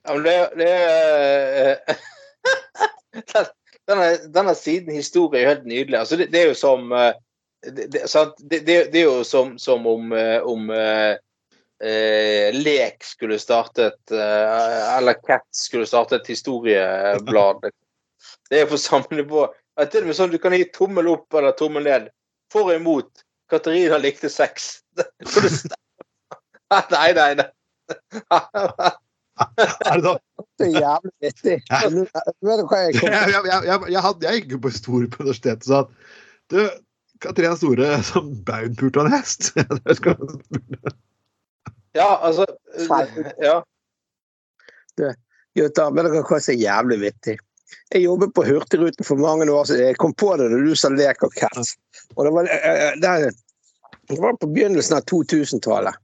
[0.07, 1.77] Ja, men det, det er
[3.33, 3.55] den-
[3.89, 5.97] denne, denne siden historie er helt nydelig.
[5.99, 7.13] Altså, det, det er jo som eh,
[7.65, 8.37] det, det, sant?
[8.39, 10.11] Det, det, det er jo som, som om,
[10.45, 11.15] om eh,
[11.83, 17.65] eh, Lek skulle startet eh, Eller Cat skulle startet et historieblad.
[18.49, 19.47] Det er på samme nivå.
[19.77, 22.09] Det er til og med sånn du kan gi tommel opp eller tommel ned.
[22.53, 23.23] For og imot.
[23.49, 24.79] Katarina likte sex.
[24.99, 25.05] Det
[26.93, 27.49] Nei, nei, nei.
[29.87, 30.11] Er det da?
[30.59, 31.55] så jævlig vittig?
[31.71, 35.07] Vet du hva jeg kom jeg, jeg, jeg, jeg, hadde, jeg gikk jo på Store
[35.09, 35.89] på universitetet og sa at
[36.51, 36.59] du,
[37.23, 39.51] Katrine Store som av en hest.
[41.97, 42.45] Ja, altså
[43.41, 43.61] Ja.
[45.57, 47.37] Gutter, vet dere hva som er jævlig vittig?
[47.93, 49.87] Jeg jobbet på Hurtigruten for mange år siden.
[49.91, 51.73] Jeg kom på det da du sa lek og cat.
[52.15, 53.31] Og det var, eh, eh, det,
[54.09, 55.97] det var på begynnelsen av 2000-tallet.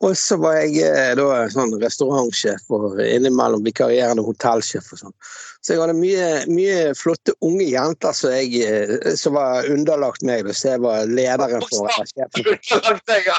[0.00, 5.16] Og så var jeg eh, da sånn restaurantsjef og innimellom vikarierende hotellsjef og sånn.
[5.60, 10.48] Så jeg hadde mye, mye flotte unge jenter som, jeg, eh, som var underlagt meg,
[10.56, 13.38] så jeg var lederen for sjefen Underlagt deg, ja.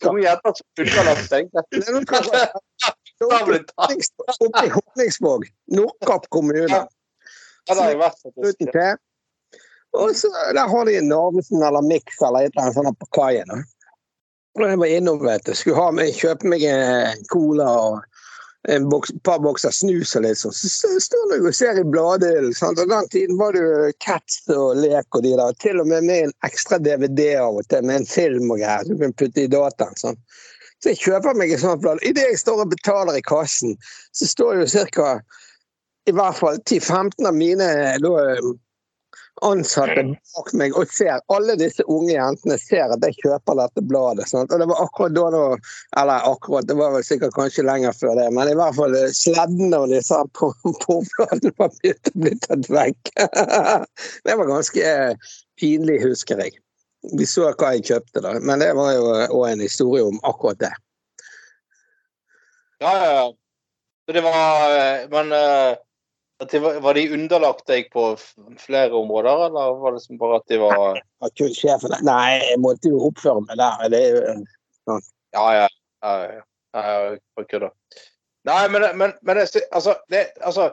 [0.10, 1.46] Unge jenter som underlagt deg.
[3.24, 5.46] Oppe i Honningsvåg,
[5.76, 6.68] Nordkapp kommune.
[7.68, 9.06] Ja, det har jeg vært faktisk.
[9.98, 13.64] Og så der har de Narvesen eller Mix eller et eller annet sånt på kaien.
[14.58, 15.54] Og jeg var innom, vet du.
[15.54, 18.00] Skulle ha meg, kjøpe meg en cola og
[18.68, 20.54] en boks, par bokser snus og litt sånn.
[20.54, 22.54] Så står jeg og ser i bladhyllen.
[22.68, 25.56] Og den tiden var det jo Cats og Lek og de der.
[25.62, 28.88] Til og med med en ekstra DVD av og til med en film og greier
[28.88, 29.96] du kunne putte i dataen.
[29.96, 30.18] sånn.
[30.80, 32.00] Så jeg kjøper meg et sånt blad.
[32.06, 33.76] Idet jeg står og betaler i kassen,
[34.16, 35.12] så står jo ca.
[36.08, 37.68] i hvert fall 10-15 av mine
[38.00, 38.24] da,
[39.46, 40.02] ansatte
[40.34, 44.28] bak meg og ser alle disse unge jentene ser at jeg kjøper dette bladet.
[44.30, 44.52] Sant?
[44.52, 45.42] Og det var akkurat da nå
[46.00, 49.12] Eller akkurat, det var vel sikkert kanskje lenger før det, men i hvert fall eh,
[49.16, 53.14] sleddene og disse pornobladene var begynt å bli tatt vekk.
[54.26, 56.58] det var ganske eh, pinlig, husker jeg.
[57.02, 58.34] Vi så hva jeg kjøpte, da.
[58.44, 59.04] Men det var jo
[59.40, 60.72] òg en historie om akkurat det.
[62.80, 63.28] Ja, ja, ja.
[64.10, 68.16] Det var eh, Men eh, var, de underlagt deg på
[68.58, 71.00] flere områder, eller var det som bare at de var
[71.36, 73.84] sjefen Nei, jeg måtte jo oppføre meg der.
[73.92, 75.00] Det er jo
[75.36, 75.66] Ja, ja.
[76.02, 76.44] ja, ja, ja.
[76.80, 77.70] ja kødder.
[78.48, 80.70] Nei, men, men, men det, altså, det, altså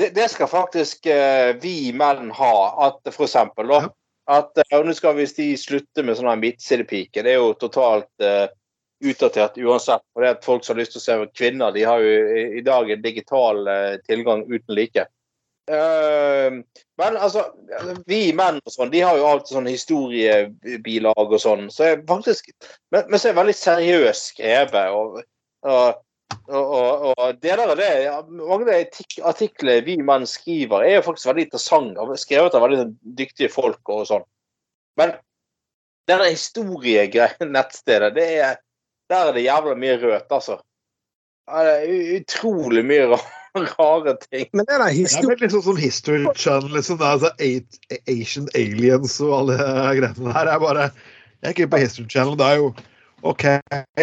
[0.00, 2.54] det, det skal faktisk eh, vi menn ha.
[2.88, 3.86] At for eksempel, da.
[4.26, 7.22] At eh, nå skal visst de slutte med sånne midtsidepike.
[7.22, 8.48] Det er jo totalt uh,
[9.04, 10.02] utdatert uansett.
[10.12, 12.64] For det at folk som har lyst til å se kvinner, de har jo i,
[12.66, 15.06] dag en digital uh, tilgang uten like.
[15.70, 16.62] Uh,
[16.98, 17.44] men altså,
[18.06, 21.70] vi menn og sånn, de har jo alltid sånn historiebilag og sånn.
[21.74, 22.50] Så er faktisk
[22.94, 24.90] Men, men så er det veldig seriøst skrevet.
[24.90, 25.22] og,
[25.66, 26.02] og
[26.46, 27.90] og, og, og deler av det,
[28.30, 32.06] Mange av de artiklene vi menn skriver, er jo faktisk veldig interessante.
[32.22, 32.86] Skrevet av veldig
[33.18, 34.26] dyktige folk og sånn.
[34.98, 35.16] Men
[36.06, 38.62] det der historiegreie-nettstedet, det er
[39.10, 40.56] der er det jævla mye rødt, altså.
[41.46, 43.20] Det er utrolig mye ra-
[43.78, 44.48] rare ting.
[44.52, 46.98] Men det der Det er litt sånn liksom som History Channel, liksom.
[46.98, 47.78] Det er altså eight,
[48.10, 49.58] Asian Aliens og alle
[50.00, 50.50] greiene der.
[50.50, 52.34] Jeg bare Jeg er ikke på History Channel.
[52.38, 52.72] Det er jo
[53.26, 53.44] OK,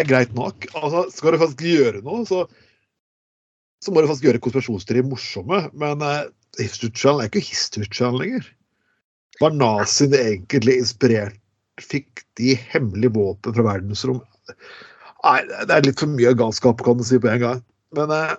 [0.08, 0.68] greit nok.
[0.76, 2.44] Altså, skal du faktisk gjøre noe, så
[3.84, 5.58] så må du faktisk gjøre konspirasjonsteorier morsomme.
[5.76, 6.28] Men eh,
[6.60, 8.46] History Channel er ikke History Channel lenger.
[9.42, 11.40] Var naziene egentlig inspirert
[11.82, 14.20] Fikk de hemmelige våpen fra verdensrom?
[15.26, 17.62] Nei, det er litt for mye galskap, kan du si på en gang.
[17.98, 18.36] Men eh,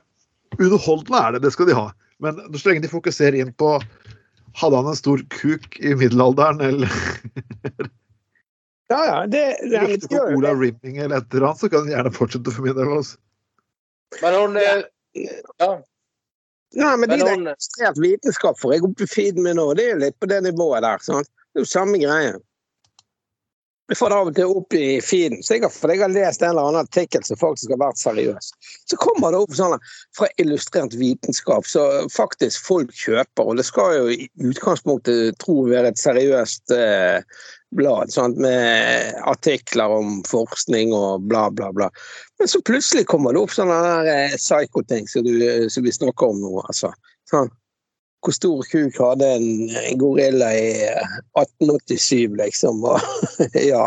[0.55, 1.89] underholdende er det, det skal de ha.
[2.23, 3.75] Men så lenge de fokuserer inn på
[4.55, 6.93] Hadde han en stor kuk i middelalderen, eller
[8.87, 9.27] Ja, ja.
[9.27, 10.35] Det, det, litt gøy.
[10.37, 12.91] Ola Rimming eller et eller annet, så kan han gjerne fortsette for min del.
[12.99, 13.17] Også.
[14.21, 14.85] Men hun eh,
[15.61, 15.71] Ja.
[16.75, 17.45] Nei, men de hun...
[17.45, 19.69] der er ekstremt vitenskap for jeg oppe i feeden min nå.
[19.77, 21.01] Det er jo litt på det nivået der.
[21.05, 21.29] sant?
[21.53, 22.35] Det er jo samme greie.
[23.85, 26.49] Jeg får det av og til opp i feeden, sikkert fordi jeg har lest en
[26.55, 28.47] eller annen artikkel som faktisk har vært seriøs.
[28.89, 29.77] Så kommer det opp sånne
[30.17, 35.93] fra illustrert vitenskap som faktisk folk kjøper, og det skal jo i utgangspunktet tro være
[35.93, 37.19] et seriøst eh,
[37.77, 38.41] blad sant?
[38.41, 41.91] med artikler om forskning og bla, bla, bla.
[42.41, 45.29] Men så plutselig kommer det opp sånne der, eh, psycho-ting som,
[45.69, 46.55] som vi snakker om nå.
[46.65, 46.89] altså.
[47.29, 47.53] Sånn.
[48.25, 49.47] Hvor stor kuk hadde en,
[50.01, 52.81] gorilla i eh, 1887, liksom?
[52.89, 53.01] Og,
[53.71, 53.85] ja.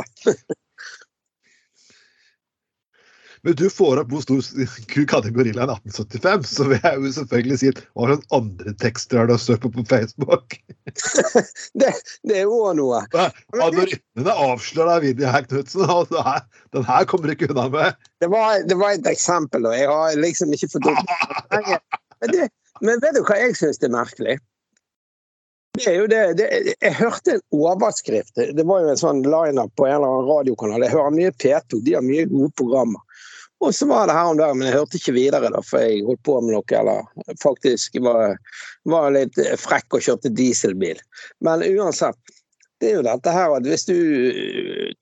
[3.43, 4.43] Men du får opp hvor stor
[4.91, 9.21] kuk hadde gorilla i 1875, så vil jeg jo selvfølgelig si hva slags andre tekster
[9.21, 10.59] har du å søke på på Facebook?
[11.79, 11.91] Det,
[12.27, 13.03] det er òg noe.
[13.55, 16.09] Algoritmene avslører deg video her, Knutsen, og
[16.75, 17.99] den her kommer du ikke unna med.
[18.23, 21.13] Det var, det var et eksempel, og jeg har liksom ikke fått opp
[21.53, 22.49] men, det,
[22.81, 24.39] men vet du hva jeg syns er merkelig?
[25.79, 26.47] Det er jo det, det,
[26.83, 28.33] jeg hørte en overskrift.
[28.35, 30.83] Det var jo en sånn lineup på en eller annen radiokanal.
[30.83, 33.05] Jeg hører mye P2, de har mye gode programmer.
[33.61, 36.05] Og så var det her om dagen, men jeg hørte ikke videre, da, for jeg
[36.07, 38.37] holdt på med noe, eller faktisk var,
[38.87, 41.01] var litt frekk og kjørte dieselbil.
[41.47, 42.19] Men uansett,
[42.79, 43.97] det er jo dette her at hvis du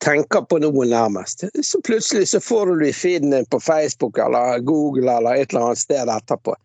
[0.00, 4.16] tenker på noe nærmest, så plutselig så får du det i feeden din på Facebook
[4.24, 6.56] eller Google eller et eller annet sted etterpå.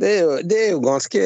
[0.00, 1.20] Det er, jo, det er jo ganske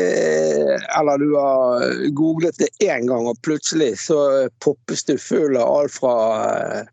[0.99, 1.85] Eller du har
[2.19, 6.15] googlet det én gang, og plutselig så poppes du full av alt fra
[6.49, 6.89] eh,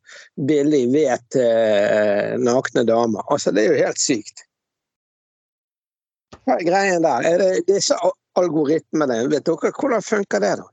[0.49, 3.25] billig ved til eh, nakne damer.
[3.33, 4.43] Altså, det er jo helt sykt.
[6.45, 7.25] Hva er greien der?
[7.31, 7.97] Er det disse
[8.37, 9.23] algoritmene?
[9.33, 10.69] Vet dere hvordan funker det, da?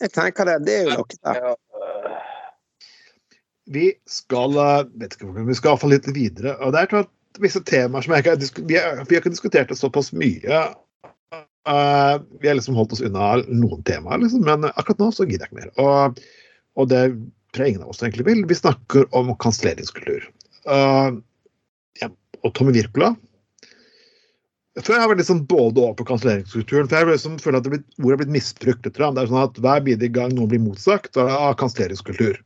[0.00, 1.48] Jeg tenker det, det er jo noe der.
[3.70, 6.58] Vi skal eh, vet ikke hvordan vi skal iallfall litt videre.
[6.58, 9.68] og det er klart visse temaer som jeg ikke vi, har- vi har ikke diskutert
[9.70, 10.62] det såpass mye.
[11.68, 15.46] Uh, vi har liksom holdt oss unna noen temaer, liksom, men akkurat nå så gidder
[15.46, 15.72] jeg ikke mer.
[15.78, 16.20] Og,
[16.80, 17.02] og det
[17.52, 18.44] tror jeg ingen av oss egentlig vil.
[18.48, 20.24] Vi snakker om kanselleringskultur.
[20.66, 21.20] Uh,
[22.00, 22.08] ja,
[22.42, 23.14] og Tommy Wirkola
[24.80, 26.88] Før har jeg vært liksom både over på kanselleringskulturen.
[26.88, 28.86] for jeg liksom føler at det blitt, Ordet er blitt misbrukt.
[28.86, 29.10] etter.
[29.12, 32.38] Det er sånn at Hver bidige gang noen blir motsagt, så er det ah, kanselleringskultur.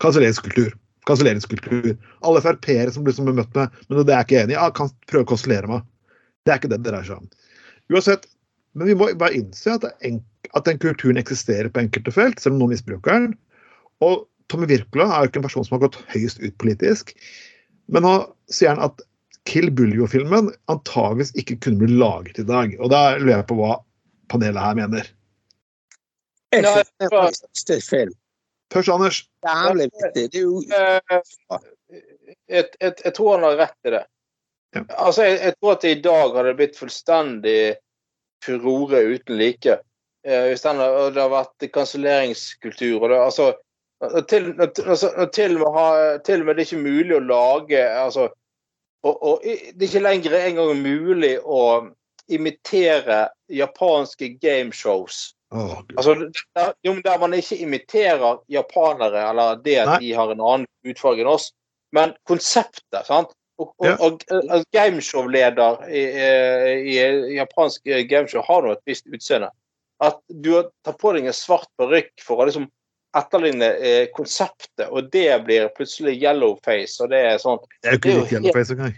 [0.00, 0.70] Kanselleringskultur.
[1.08, 1.94] Kanselleringskultur.
[2.26, 4.58] Alle Frp-ere som liksom blir møtt med men det er jeg ikke enig i.
[4.58, 5.86] Ja, kan prøve å kansellere meg.
[6.44, 7.30] Det er ikke det det dreier seg om.
[7.90, 8.26] Uansett,
[8.78, 10.20] men vi må bare innse at, det en,
[10.56, 13.30] at den kulturen eksisterer på enkelte felt, selv om noen misbruker den.
[14.04, 17.14] Og Tommy Wirkola er jo ikke en person som har gått høyest ut politisk.
[17.90, 18.14] Men nå
[18.52, 19.02] sier han at
[19.48, 22.74] Kill Buljo-filmen antageligvis ikke kunne bli laget i dag.
[22.78, 23.78] Og da lurer jeg på hva
[24.30, 25.08] panelet her mener.
[26.54, 28.14] Jeg synes det er en fantastisk film.
[28.72, 29.24] Først, Anders.
[29.46, 30.24] Jævlig viktig.
[30.32, 30.62] Det er jo
[31.90, 32.02] Eh,
[32.48, 34.02] jeg, jeg, jeg tror han har rett i det.
[34.74, 34.82] Ja.
[35.02, 37.60] Altså, jeg, jeg tror at det i dag hadde blitt fullstendig
[38.44, 39.80] furore uten like.
[40.26, 43.02] Eh, hvis den, og det har vært kanselleringskultur.
[43.02, 43.48] og det, altså,
[44.28, 45.88] til, altså, til, og med ha,
[46.24, 48.30] til og med det er ikke mulig å lage altså,
[49.04, 51.62] og, og Det er ikke lenger engang mulig å
[52.30, 55.32] imitere japanske gameshows.
[55.50, 55.92] Gud.
[55.96, 56.14] Altså,
[56.54, 59.98] der, jo, der man ikke imiterer japanere, eller det at Nei.
[60.04, 61.50] de har en annen hudfarge enn oss,
[61.96, 63.06] men konseptet.
[63.06, 63.34] sant?
[63.60, 63.96] Og, og, Ja.
[64.00, 66.04] og, og gameshow-leder i,
[66.94, 66.94] i,
[67.32, 69.50] i japansk gameshow har nå et visst utseende.
[70.00, 70.54] At du
[70.86, 72.70] tar på deg en svart parykk for å liksom
[73.18, 78.00] etterligne eh, konseptet, og det blir plutselig yellowface, og det er sånn Det er jo
[78.00, 78.94] ikke litt yellowface engang.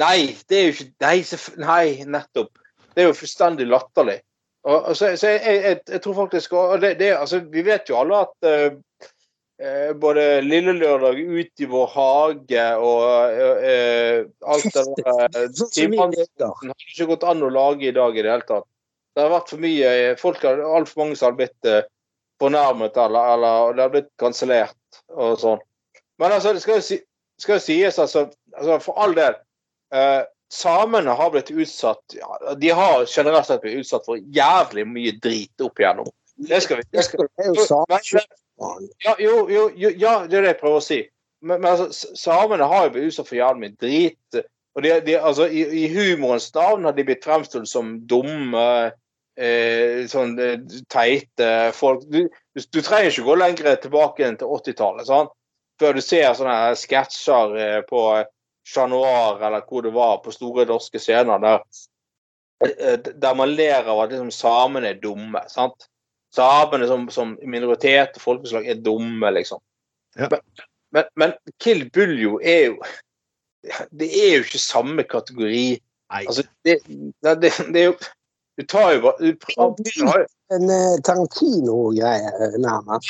[0.00, 0.18] Nei,
[0.48, 1.16] det er jo ikke Nei,
[1.64, 2.52] nei nettopp.
[2.92, 4.20] Det er jo fullstendig latterlig.
[4.62, 7.88] Og, og så, så jeg, jeg, jeg tror faktisk og det, det, altså, Vi vet
[7.90, 9.08] jo alle at eh,
[9.58, 15.48] eh, både Lille Lørdag, Ut i vår hage og eh, alt det der eh,
[15.90, 16.52] liker.
[16.52, 18.68] har ikke gått an å lage i dag i det hele tatt.
[19.12, 21.82] Det har vært for mye eh, folk har Altfor mange som har blitt eh,
[22.42, 25.60] fornærmet, eller, eller det har blitt kansellert og sånn.
[26.22, 26.98] Men altså, det skal jo, si,
[27.40, 29.36] skal jo sies, altså, altså For all del.
[29.94, 30.22] Eh,
[30.52, 35.64] samene har blitt utsatt ja, De har generelt sett blitt utsatt for jævlig mye drit
[35.64, 36.10] opp igjennom.
[36.36, 38.20] Det skal vi det skal, Det er jo
[38.62, 40.98] Men- ja, jo, jo, jo, ja, det er det jeg prøver å si.
[41.42, 44.42] Men, men altså, samene har jo blitt utsatt for jævlig mye drit.
[44.76, 48.92] Og de, de, altså, i, I humorens navn har de blitt fremstilt som dumme,
[49.40, 50.60] eh, sånn eh,
[50.92, 52.04] teite folk.
[52.12, 55.32] Du, du, trenger ikke gå lenger tilbake enn til 80-tallet
[55.80, 58.04] før du ser sånne sketsjer eh, på
[58.64, 61.64] Chat Noir eller hvor det var, på store norske scener, der,
[62.68, 65.42] eh, der man ler av at liksom, samene er dumme.
[65.50, 65.88] sant?
[66.34, 69.60] Samene som, som minoritet og folkeslag er dumme, liksom.
[70.16, 70.28] Ja.
[70.30, 70.40] Men,
[70.92, 72.76] men, men Kill Buljo er jo
[73.92, 75.78] Det er jo ikke samme kategori.
[76.12, 76.22] Nei.
[76.26, 77.94] Altså, det, det, det, det er jo
[78.58, 83.08] Du tar jo bare du, fyren har jo- En eh, Tarantino-greie, eh, nærmest.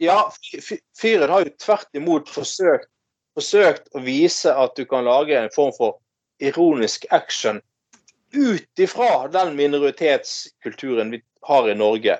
[0.00, 2.88] Ja, fy- fy- fyren har jo tvert imot forsøkt,
[3.38, 5.98] forsøkt å vise at du kan lage en form for
[6.42, 7.60] ironisk action
[8.34, 12.18] ut ifra den minoritetskulturen vi har i Norge.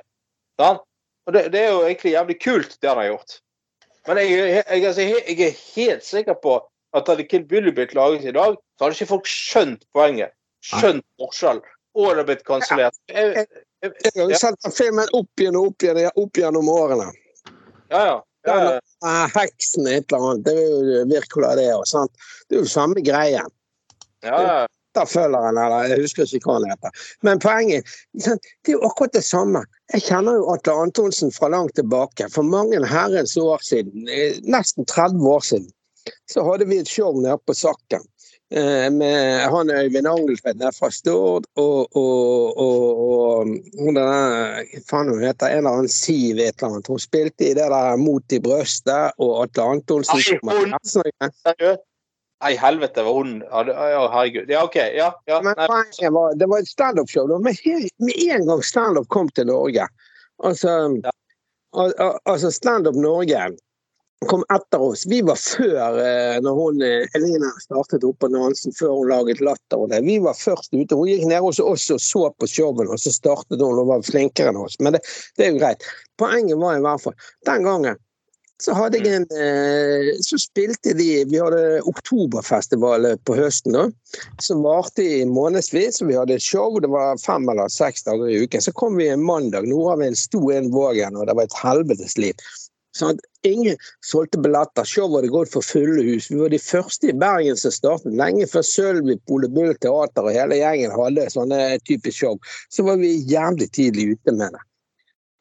[0.59, 0.71] Ja?
[1.27, 3.39] Og det, det er jo egentlig jævlig kult, det han har gjort.
[4.09, 6.55] Men jeg, jeg, jeg, altså, jeg, jeg er helt sikker på
[6.97, 10.33] at hadde Kill Billy blitt laget i dag, så hadde ikke folk skjønt poenget.
[10.65, 11.67] Skjønt forskjellen.
[11.99, 12.97] Og det hadde blitt kansellert.
[13.13, 13.47] Jeg-
[14.17, 17.13] har sett filmen opp igjen og opp igjen opp gjennom årene.
[17.93, 18.17] Ja, ja.
[18.49, 20.45] Ja, Eh, Heksen et eller annet.
[20.45, 22.09] Det er jo Wirkola, det òg.
[22.49, 23.45] Det er jo samme greie.
[24.27, 24.67] ja.
[24.97, 27.03] Etterfølgeren, eller jeg husker ikke hva han heter.
[27.23, 27.87] Men poenget
[28.17, 29.61] det er jo akkurat det samme.
[29.93, 32.27] Jeg kjenner jo Atle Antonsen fra langt tilbake.
[32.33, 35.69] For mange herrens år siden, eh, nesten 30 år siden,
[36.33, 38.03] så hadde vi et show nede på Sakken.
[38.51, 45.23] Eh, Med han Øyvind Angeltvedt fra Stord og, og, og, og hun hva faen hun
[45.25, 46.89] heter, en eller annen Siv et eller annet.
[46.89, 50.21] Hun spilte i det der Mot i brøstet, og Atle Antonsen
[52.39, 54.51] Nei, helvete, var hun ja, Herregud.
[54.51, 54.77] Ja, OK.
[54.77, 55.09] Ja.
[55.27, 55.41] ja.
[55.43, 57.27] Men var, det var et standup-show.
[57.43, 57.57] Med,
[57.99, 59.89] med en gang standup kom til Norge
[60.45, 60.71] Altså,
[61.03, 61.11] Ja.
[61.75, 63.41] al- al- altså Standup Norge
[64.27, 65.07] kom etter oss.
[65.07, 69.41] Vi var før eh, når hun, eh, Elina startet opp på Nansen, før hun laget
[69.45, 69.79] Latter.
[69.79, 70.03] og det.
[70.07, 70.97] Vi var først ute.
[70.97, 74.05] Hun gikk ned hos oss og så på showene, og så startet hun og var
[74.07, 74.79] flinkere enn oss.
[74.83, 75.05] Men det,
[75.39, 75.87] det er jo greit.
[76.19, 77.15] Poenget var i hvert fall
[77.47, 78.05] Den gangen
[78.59, 83.85] så hadde jeg en eh, Så spilte de Vi hadde Oktoberfestival på høsten, da
[84.43, 86.01] som varte i månedsvis.
[86.03, 88.63] Vi hadde show, det var fem eller seks dager i uken.
[88.65, 92.17] Så kom vi en mandag, Nå har sto en vågen, og det var et helvetes
[92.19, 92.49] liv.
[92.97, 94.85] Sånn ingen solgte billetter.
[94.85, 96.31] Showet hadde gått for fulle hus.
[96.31, 100.35] Vi var de første i Bergen som startet, lenge før Sølvi, Pole Bull Teater og
[100.35, 102.39] hele gjengen hadde sånne type show.
[102.73, 104.65] Så var vi jævlig tidlig ute med det.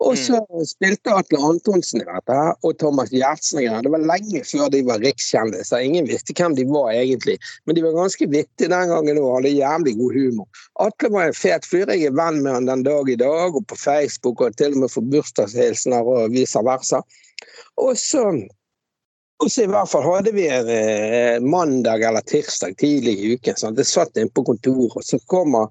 [0.03, 0.37] Og så
[0.69, 3.63] spilte Atle Antonsen i dette, og Thomas Gjertsen.
[3.81, 5.81] Det var lenge før de var rikskjendiser.
[5.81, 7.37] Ingen visste hvem de var egentlig.
[7.65, 10.61] Men de var ganske vittige den gangen og hadde jævlig god humor.
[10.85, 11.89] Atle var en fet fyr.
[11.89, 14.85] Jeg er venn med han den dag i dag, og på Facebook, og til og
[14.85, 17.01] med får bursdagshilsener og vice versa.
[17.81, 18.29] Og så
[19.37, 23.57] og så i hvert fall hadde vi en eh, mandag eller tirsdag tidlig i uken.
[23.59, 23.77] Sant?
[23.77, 25.69] Jeg satt inne på kontoret, og så kommer,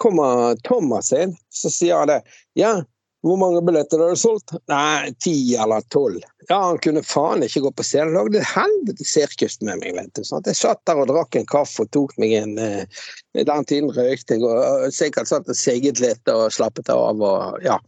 [0.00, 1.34] kommer Thomas inn.
[1.52, 2.22] Så sier han det.
[2.56, 2.78] Ja,
[3.22, 4.50] hvor mange billetter har du solgt?
[4.70, 6.24] Nei, ti eller tolv.
[6.48, 8.16] Ja, han kunne faen ikke gå på scenen.
[8.16, 9.94] Lagde et helvete sirkus med meg.
[9.94, 10.24] vet du.
[10.26, 10.48] Sant?
[10.50, 13.04] Jeg satt der og drakk en kaffe og tok meg en eh,
[13.38, 17.22] den tiden røykte jeg, og sikkert satt og sigget litt og slappet av.
[17.22, 17.78] og ja.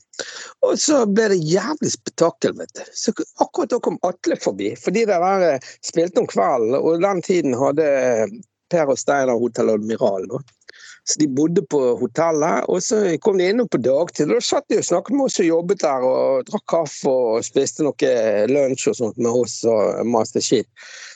[0.62, 2.85] Og så ble det jævlig spetakkel, vet du.
[2.95, 4.70] Så akkurat da kom Atle forbi.
[4.78, 7.91] Fordi det der eh, spilte om kvelden, og den tiden hadde
[8.70, 10.30] Per og Steinar Hotell Admiral.
[10.30, 10.45] da.
[11.05, 14.31] Så de bodde på hotellet, og så kom de innom på dagtid.
[14.31, 17.45] og Da satt de og snakket med oss som jobbet der, og drakk kaffe og
[17.45, 18.15] spiste noe
[18.49, 20.71] lunsj og sånt med oss og maste skitt.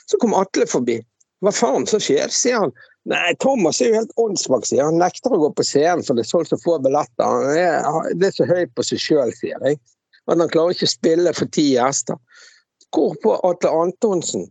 [0.05, 0.99] Så kom Atle forbi.
[1.41, 2.75] Hva faen som skjer, sier han.
[3.09, 4.99] Nei, Thomas er jo helt åndssvak, sier han.
[5.01, 7.25] Nekter å gå på scenen for det er solgt så få billetter.
[7.25, 9.79] Han er, det er så høyt på seg sjøl, sier jeg.
[10.29, 12.19] At han klarer ikke å spille for ti gjester.
[12.93, 14.45] Hvorpå Atle Antonsen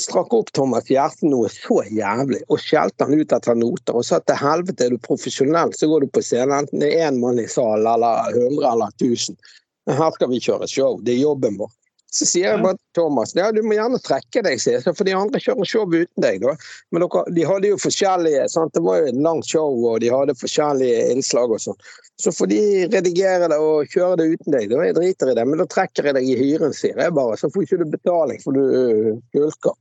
[0.00, 4.20] strakk opp Thomas Gjerten noe så jævlig og skjelte han ut etter noter og sa
[4.20, 7.40] til helvete er du profesjonell, så går du på scenen enten det er én mann
[7.40, 9.38] i salen eller 100 eller 1000.
[9.86, 11.72] Her skal vi kjøre show, det er jobben vår.
[12.16, 15.04] Så sier jeg bare til Thomas ja, du må gjerne trekke deg, sier jeg, for
[15.04, 16.40] de andre kjører show uten deg.
[16.44, 16.54] da.
[16.94, 18.72] Men dere, de hadde jo forskjellige, sant?
[18.76, 21.80] det var jo et langt show og de hadde forskjellige innslag og sånn.
[22.22, 22.60] Så får de
[22.94, 24.70] redigere det og kjøre det uten deg.
[24.72, 27.36] Da jeg driter i det, men da trekker jeg deg i hyren, sier jeg bare.
[27.36, 29.76] Så får ikke du betaling for du øh, skulker.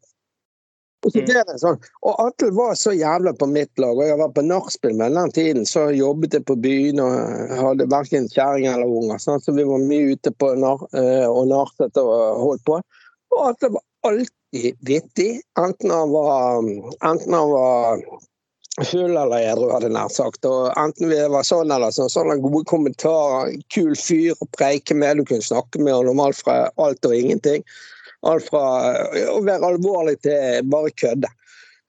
[1.05, 1.57] Og så Mm.
[1.61, 1.79] sånn.
[2.01, 3.97] Og Atle var så jævla på mitt lag.
[3.97, 7.13] Og jeg var på nachspiel med den tiden, så jobbet jeg på byen og
[7.59, 9.17] hadde verken kjerring eller unger.
[9.21, 9.41] sånn.
[9.41, 12.81] Så vi var mye ute på nar øh, og nartet og holdt på.
[13.35, 15.41] Og Atle var alltid vittig.
[15.57, 18.01] Enten han var, enten han var
[18.83, 20.45] full eller edru, hadde jeg nær sagt.
[20.45, 22.09] Og enten vi var sånn eller sånn.
[22.09, 23.53] Sånne gode kommentarer.
[23.69, 25.17] Kul fyr å preike med.
[25.17, 27.63] Du kunne snakke med han om alt fra alt og ingenting.
[28.25, 28.65] Alt fra
[29.13, 31.31] øh, å være alvorlig til bare kødde.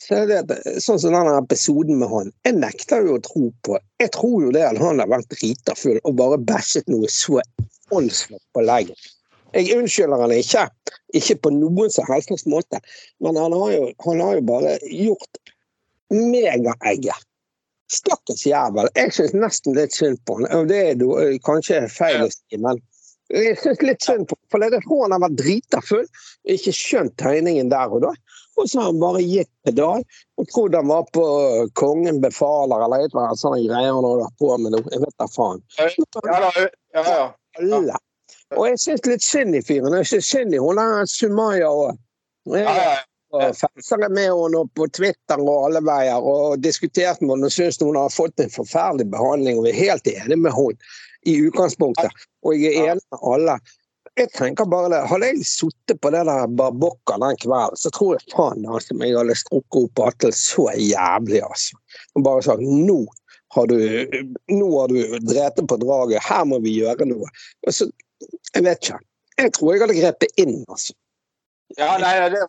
[0.03, 0.43] Så det,
[0.84, 2.32] sånn som denne episoden med han.
[2.45, 5.74] Jeg nekter jo å tro på Jeg tror jo det at han har vært drita
[5.78, 7.41] full og bare bæsjet noe så
[7.97, 8.99] åndssvakt på leggen.
[9.57, 10.66] Jeg unnskylder han ikke,
[11.16, 12.80] ikke på noen som helst måte,
[13.24, 15.41] men han har jo, han har jo bare gjort
[16.12, 17.24] megaegget.
[17.93, 18.91] Stakkars jævel.
[18.99, 20.66] Jeg syns nesten litt synd på han.
[20.68, 22.82] Det er jo eh, kanskje feil å si, men
[23.35, 26.07] jeg syns litt synd på for jeg tror han har vært drita full,
[26.57, 28.12] ikke skjønt tegningen der og da.
[28.57, 30.05] Og så har han bare gitt pedal
[30.41, 31.24] og trodd han var på
[31.77, 34.83] Kongen befaler eller et eller annet sånne greier han vært på med nå.
[34.95, 35.64] Jeg vet da faen.
[35.77, 37.99] Ja, ja, ja, ja.
[38.55, 39.99] Og jeg syns litt synd i fyren.
[40.01, 42.01] Jeg syns synd i hun der Sumaya òg.
[42.55, 42.97] ja, ja.
[43.35, 47.81] Og fenser med henne på Twitter og alle veier og diskutert med henne og syns
[47.83, 49.59] hun har fått en forferdelig behandling.
[49.59, 50.95] Og vi er helt enige med henne
[51.27, 52.14] i utgangspunktet.
[52.47, 53.59] Og jeg er enig med alle.
[54.16, 58.14] Jeg tenker bare det, Hadde jeg sittet på det der barbokka den kvelden, så tror
[58.14, 61.77] jeg faen altså, jeg hadde strukket opp Atle så jævlig, altså.
[62.16, 63.03] Og bare sagt nå
[63.57, 63.77] har du,
[64.53, 67.29] nå har du drept på draget, her må vi gjøre noe.
[67.66, 67.91] Og så,
[68.55, 69.03] jeg vet ikke.
[69.37, 70.97] Jeg tror jeg hadde grepet inn, altså.
[71.75, 72.43] Ja, nei, det.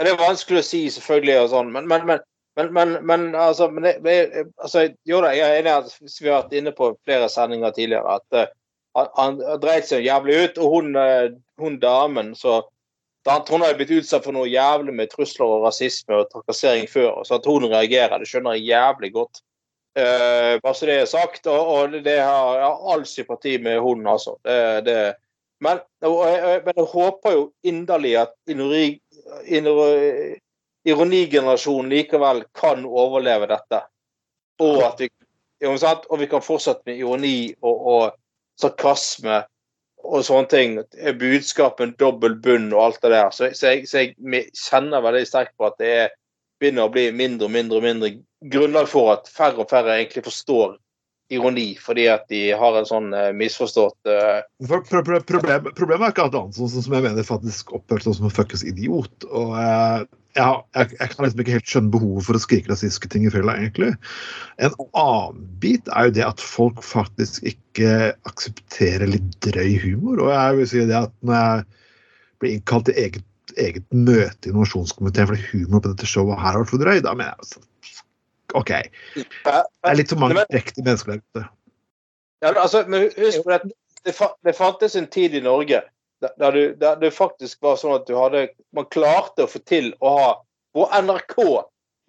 [0.00, 2.22] Er vanskelig å si, selvfølgelig, og sånn, men, men, men,
[2.56, 4.14] men, men, men altså, men det,
[4.56, 7.74] altså Jo da, jeg er enig i at vi har vært inne på flere sendinger
[7.76, 8.52] tidligere at eh,
[8.96, 12.62] han, han dreit seg jævlig ut, og hun, eh, hun damen så
[13.22, 17.20] hun har jo blitt utsatt for noe jævlig med trusler og rasisme og trakassering før,
[17.22, 19.42] så at hun reagerer, det skjønner jeg jævlig godt.
[19.92, 23.78] Uh, bare så det er sagt, og, og det har jeg har all sympati med
[23.84, 24.34] hun, altså.
[24.42, 24.56] Det,
[24.88, 24.96] det,
[25.62, 29.00] men, jeg- men jeg håper jo inderlig at ironi,
[29.46, 30.38] ironi-
[30.88, 33.82] ironigenerasjonen likevel kan overleve dette.
[34.62, 35.08] Og at vi,
[35.62, 38.12] og vi kan fortsette med ironi og, og
[38.60, 39.42] sarkasme
[40.02, 40.74] og sånne ting.
[41.18, 43.30] Budskapen dobbel bunn og alt det der.
[43.30, 46.12] Så, så, jeg, så jeg kjenner veldig sterkt på at det er,
[46.62, 48.10] begynner å bli mindre og mindre mindre
[48.52, 50.76] grunnlag for at færre og færre egentlig forstår
[51.32, 54.10] ironi, fordi at de har en sånn eh, misforstått
[54.68, 58.18] For, pro, pro, problem, problemet er ikke at sånn som jeg mener faktisk oppførte seg
[58.18, 59.28] som en fuckings idiot.
[59.30, 60.02] og eh,
[60.36, 63.32] jeg, jeg, jeg kan liksom ikke helt skjønne behovet for å skrike rasistiske ting i
[63.32, 63.90] fjellet, egentlig.
[64.64, 70.24] En annen bit er jo det at folk faktisk ikke aksepterer litt drøy humor.
[70.24, 71.66] Og jeg vil si det at når jeg
[72.42, 73.28] blir innkalt til eget,
[73.60, 77.14] eget møte i innovasjonskomiteen fordi humor på dette showet her har vært for drøy, da
[77.16, 77.64] mener jeg altså,
[78.58, 78.70] OK.
[79.14, 79.24] Det
[79.86, 81.44] er litt for mange prektige mennesker der ute.
[82.42, 83.72] Ja, men altså, men husk på det,
[84.04, 85.82] det, det fantes en tid i Norge
[86.22, 89.92] der, du, der det faktisk var sånn at du hadde Man klarte å få til
[90.02, 90.28] å ha
[90.74, 91.36] på NRK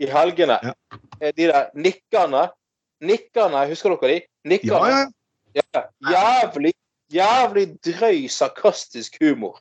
[0.04, 0.74] i helgene Ja.
[1.22, 2.48] eh, de der nikkerne
[3.04, 4.22] Nikkerne, husker dere de?
[4.48, 4.90] Nikkerne.
[4.90, 5.10] ja.
[5.74, 6.72] Ja, jævlig,
[7.14, 9.60] jævlig drøy, sarkastisk humor.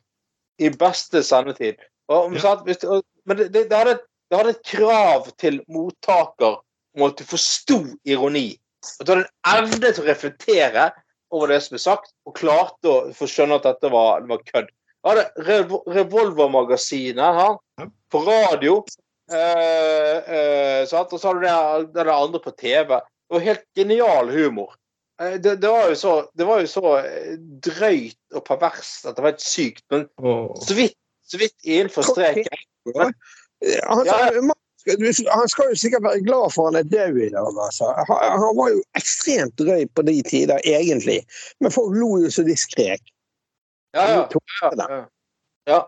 [0.57, 1.75] I beste sendetid.
[2.07, 3.99] Og- men det, det, det, hadde,
[4.31, 6.61] det hadde et krav til mottaker
[6.95, 8.53] om at du forsto ironi.
[8.99, 10.89] At du hadde en evne til å reflektere
[11.33, 14.43] over det som er sagt, og klarte å få skjønne at dette var, det var
[14.51, 14.69] kødd.
[15.03, 17.57] Jeg hadde Revo- Revolvermagasinet her,
[18.13, 18.77] på radio.
[19.33, 20.83] Eh, eh.
[20.83, 22.99] Og så hadde du det, andre på TV.
[22.99, 24.75] Det var helt genial humor.
[25.21, 29.17] Eh, Det, det, var jo så, det var jo så eh, drøyt og perverst at
[29.17, 29.83] det var helt sykt.
[29.91, 30.53] Men oh.
[30.61, 32.61] så vidt, så vidt innenfor streken.
[32.99, 33.13] Han,
[33.63, 33.95] Ja.
[34.03, 34.53] skal- du-
[35.31, 37.55] han skal jo sikkert være glad for han er død i dag.
[37.65, 37.85] Altså.
[38.09, 41.23] Han, var jo ekstremt drøy på de tider, egentlig.
[41.59, 43.01] Men folk lo jo så de skrek.
[43.93, 44.27] Ja, ja.
[44.61, 45.05] Ja,
[45.67, 45.81] ja.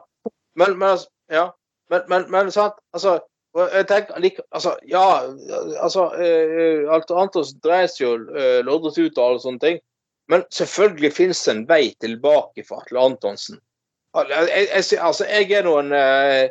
[0.56, 1.50] Men, men, altså, ja.
[1.90, 3.20] men, men, men sant, altså
[3.56, 5.32] jeg tenker like, altså, Ja,
[5.80, 9.80] altså uh, Alt Antos dreier seg jo uh, loddet ut og alle sånne ting.
[10.32, 13.60] Men selvfølgelig finnes det en vei tilbake for Atle Antonsen.
[14.16, 16.50] Altså, Jeg, jeg, altså, jeg er nå en eh.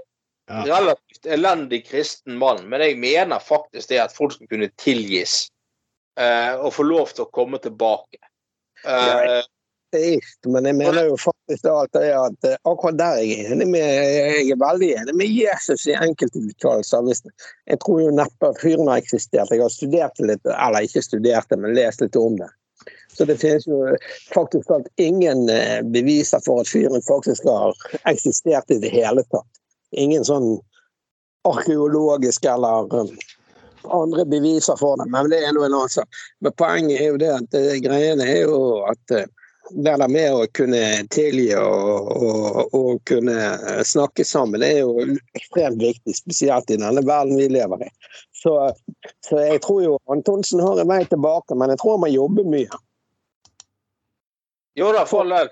[0.51, 5.49] Relativt elendig kristen mann, men jeg mener faktisk det at folk skal kunne tilgis.
[6.21, 8.21] eh, og få lov til å komme tilbake.
[8.87, 9.43] Eh,
[9.95, 13.85] ateist, men jeg mener jo faktisk at, at eh, akkurat der er jeg enig med
[13.85, 17.33] Jeg er veldig enig med Jesus i enkelte uttalelser.
[17.71, 19.53] Jeg tror jo neppe at fyren har eksistert.
[19.53, 22.51] Jeg har studert litt, eller ikke studert det, men lest litt om det.
[23.15, 23.81] Så det finnes jo
[24.35, 24.71] faktisk
[25.01, 27.77] ingen eh, beviser for at fyren faktisk har
[28.11, 29.51] eksistert i det hele tatt.
[29.95, 30.49] Ingen sånn
[31.49, 33.15] arkeologiske eller eh,
[33.85, 36.13] andre beviser for det, men det er noe en annen.
[36.41, 39.29] Men poenget er jo det at eh, greiene er jo at eh,
[39.71, 40.81] det der med å kunne
[41.15, 45.07] tilgi og, og, og kunne snakke sammen, det er jo
[45.39, 47.89] ekstremt viktig, spesielt i denne verden vi lever i.
[48.37, 48.59] Så,
[49.25, 52.45] så jeg tror jo Antonsen har en vei tilbake, men jeg tror han må jobbe
[52.45, 52.83] mye.
[54.79, 55.51] Jo da, for lønn.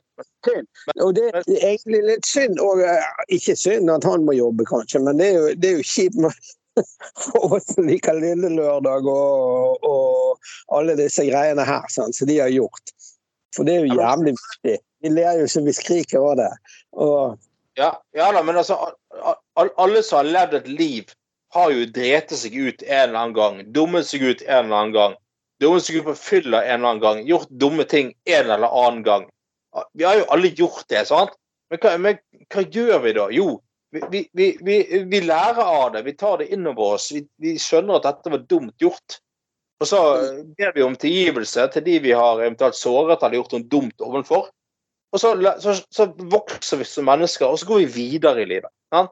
[1.02, 5.02] Og det er egentlig litt synd, og eh, ikke synd at han må jobbe, kanskje,
[5.06, 6.50] men det er jo, det er jo kjipt med-
[7.20, 12.38] for oss som liker Lille Lørdag og, og alle disse greiene her, sant, som de
[12.40, 12.94] har gjort.
[13.52, 14.76] For det er jo jævlig viktig.
[15.04, 16.52] Vi ler jo så vi skriker av det.
[16.96, 17.36] Og
[17.76, 18.76] Ja, ja da, men altså
[19.56, 21.12] Alle som har levd et liv,
[21.52, 23.58] har jo drete seg ut en eller annen gang.
[23.76, 25.16] Dummet seg ut en eller annen gang.
[25.62, 27.22] Dummet som går på fylla en eller annen gang.
[27.28, 29.28] Gjort dumme ting en eller annen gang.
[29.96, 31.36] Vi har jo alle gjort det, sant?
[31.72, 32.18] Men hva, men
[32.52, 33.28] hva gjør vi da?
[33.32, 33.46] Jo,
[33.92, 36.02] vi, vi, vi, vi lærer av det.
[36.02, 37.10] Vi tar det innover oss.
[37.12, 39.18] Vi, skjønner at dette var dumt gjort.
[39.82, 40.00] Og så
[40.58, 44.50] ber vi om tilgivelse til de vi har eventuelt såret eller gjort noe dumt overfor.
[45.12, 48.72] Og så, så, så vokser vi som mennesker, og så går vi videre i livet.
[48.94, 49.04] Ja?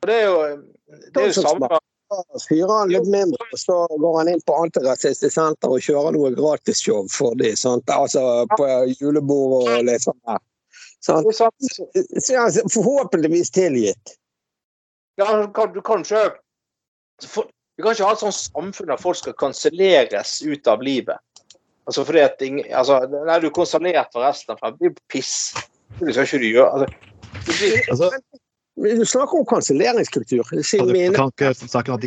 [0.00, 0.40] Og det er jo
[1.14, 1.68] det er jo samme
[2.48, 6.32] fyrer han litt mindre, og så går han inn på Antirasistisk Senter og kjører noe
[6.36, 7.56] gratisshow for dem.
[7.58, 7.90] sant?
[7.90, 8.68] Altså på
[9.00, 10.40] julebord og litt sånn der.
[10.40, 10.46] Er.
[11.00, 14.16] Så er han forhåpentligvis tilgitt.
[15.20, 15.48] Ja, du
[15.82, 16.30] kan, ikke
[17.76, 21.16] Vi kan ikke ha et sånt samfunn der folk skal kanselleres ut av livet.
[21.88, 25.54] Altså fordi at ingen, altså, Nei, du er konsternert for resten av Det blir piss.
[25.98, 26.70] Det skal ikke du gjøre.
[26.70, 26.86] Altså,
[27.90, 28.10] Altså,
[28.76, 30.62] Du snakker om kanselleringskultur.
[30.62, 32.06] Siden du, kan ikke saken at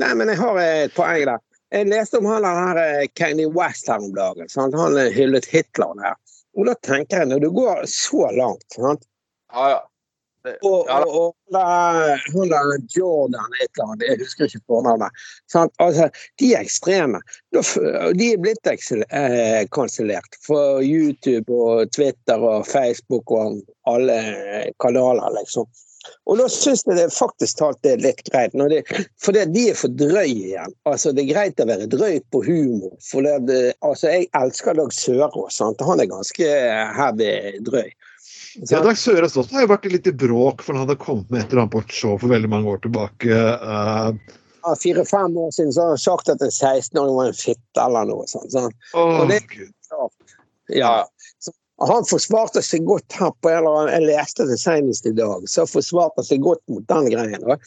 [0.00, 1.40] Nei, men jeg har et poeng der.
[1.72, 2.78] Jeg leste om han her
[3.12, 4.48] Kenny Kanye West her om dagen.
[4.48, 4.76] Sant?
[4.76, 6.16] Han eh, hyllet Hitler der.
[6.56, 9.04] Og da tenker jeg, når du går så langt sant?
[9.52, 9.80] ja, ja.
[10.42, 11.64] Og, Ja og, da,
[12.50, 15.22] der Jordan et eller annet, jeg husker ikke fornavnet.
[15.54, 16.08] Altså,
[16.40, 17.20] de er ekstreme.
[17.52, 24.18] De er blitt eh, kansellert for YouTube og Twitter og Facebook og alle
[24.82, 25.68] kanaler, liksom.
[26.26, 28.54] Og da syns jeg det faktisk talt det er litt greit.
[28.72, 28.80] Det,
[29.22, 30.74] for det, de er for drøye igjen.
[30.88, 32.96] Altså, det er greit å være drøy på humor.
[33.06, 35.60] For det, det, altså, jeg elsker Dag Sørås.
[35.62, 36.54] Han er ganske
[36.98, 37.34] heavy
[37.68, 37.92] drøy.
[38.68, 41.40] Ja, Dag Sørås også har jo vært litt i bråk, for han hadde kommet med
[41.40, 43.42] et eller annet på et show for veldig mange år tilbake.
[43.62, 47.82] Uh, Ja, Fire-fem år siden så har han sagt at en 16-åring var en fitte
[47.82, 48.76] eller noe sånt.
[48.94, 49.42] åh, Og det-.
[50.68, 50.92] Ja.
[51.42, 51.52] Så
[51.88, 55.48] han forsvarte seg godt her på en eller annen Jeg leste det senest i dag.
[55.50, 57.42] Så forsvarte han seg godt mot den greien.
[57.48, 57.58] da.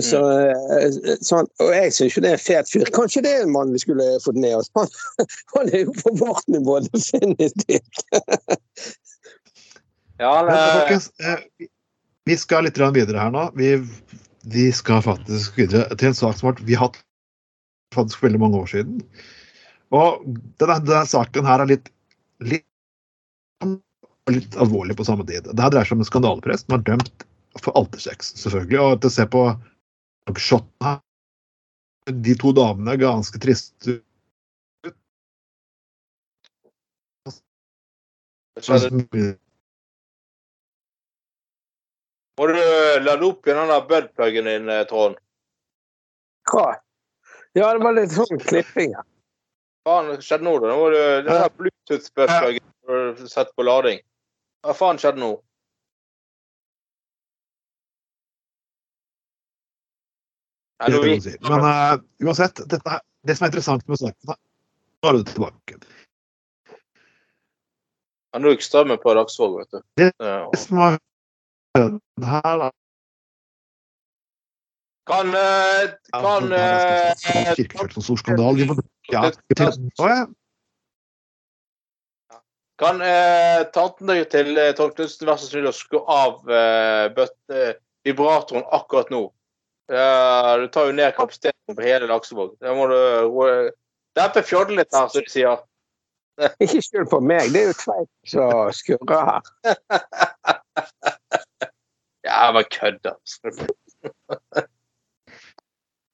[0.00, 2.88] Så, eh, sånn, og jeg syns jo det er en fet fyr.
[2.94, 4.70] Kanskje det er en mann vi skulle fått med oss.
[4.78, 4.88] Han,
[5.56, 8.04] han er jo på vårt nivå, definitivt.
[10.18, 10.50] Ja det...
[10.50, 11.68] Men eh, folkens, eh,
[12.24, 13.50] vi- skal litt videre her nå.
[13.58, 13.74] Vi,
[14.54, 17.00] vi skal faktisk videre til en sak som vi har hatt
[17.94, 19.02] faktisk veldig mange år siden.
[19.94, 20.24] Og
[20.58, 21.90] denne, denne saken her er litt,
[22.42, 22.64] litt,
[24.30, 25.46] litt alvorlig på samme tid.
[25.50, 27.26] Det her dreier seg om en skandaleprest som er dømt
[27.62, 28.80] for altersex, selvfølgelig.
[28.82, 29.44] Og til å se på
[30.40, 31.00] shoten her
[32.24, 34.94] De to damene er ganske triste ut.
[42.38, 42.54] Må du
[43.06, 45.16] lade opp igjen den der budpluggen din, eh, Trond?
[46.50, 46.64] Hva?
[47.54, 48.92] Ja, det var litt sånn klipping
[49.86, 50.72] Faen, Hva skjedde nå, da?
[50.72, 52.64] Nå var det den der Bluetooth-budpluggen
[53.20, 54.00] du sette på lading.
[54.64, 55.30] Hva faen skjedde nå?
[60.78, 63.94] Men uh, uansett, dette, er- det som er interessant med
[65.04, 65.76] Nå er det tilbake.
[68.34, 69.80] Han gikk strømmen på Dagsvåg, vet du.
[70.00, 70.98] Det- Det som skjedd
[71.78, 72.70] her, da
[75.06, 77.12] Kan eh, Kan eh,
[77.56, 78.56] Kirkeført som stor skandal.
[78.56, 78.76] Vi må,
[79.12, 79.30] ja.
[82.80, 87.36] Kan eh, tantene til eh, Tom Knutsen være så snill å skru av eh, bøtt,
[87.52, 87.74] eh,
[88.06, 89.26] vibratoren akkurat nå?
[89.92, 92.54] Uh, du tar jo ned kapasiteten på hele Laksevåg.
[92.64, 92.96] Da må du
[93.28, 93.50] roe
[94.16, 95.60] Dempe fjolle litt her, som de sier.
[96.64, 99.52] Ikke skyld på meg, det er jo Tveit som skurrer her.
[102.24, 103.16] Ja, jeg bare kødder.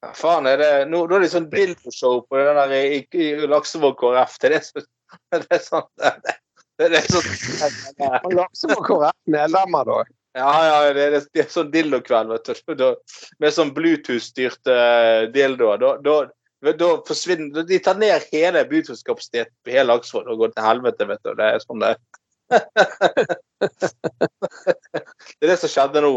[0.01, 3.47] Ja, faen er det Nå, nå er det sånn dildoshow på den der i, i
[3.49, 4.39] Laksevåg KrF.
[4.41, 4.85] Det er det
[5.43, 6.11] det er sånn det,
[6.81, 10.01] det, er sånn Laksevåg lakser på KrF-medlemmer, da.
[10.39, 12.75] Ja, ja, det er, det er sånn dildokveld, vet du.
[12.79, 12.91] Da,
[13.43, 14.75] med sånn Bluetooth-styrte
[15.35, 15.81] dildoer.
[15.81, 20.67] Da, da, da forsvinner De tar ned hele Bluetooth-kapasiteten på hele Aksvoll og går til
[20.69, 21.33] helvete, vet du.
[21.35, 21.95] Det er sånn det
[25.41, 26.13] Det er det som skjedde nå.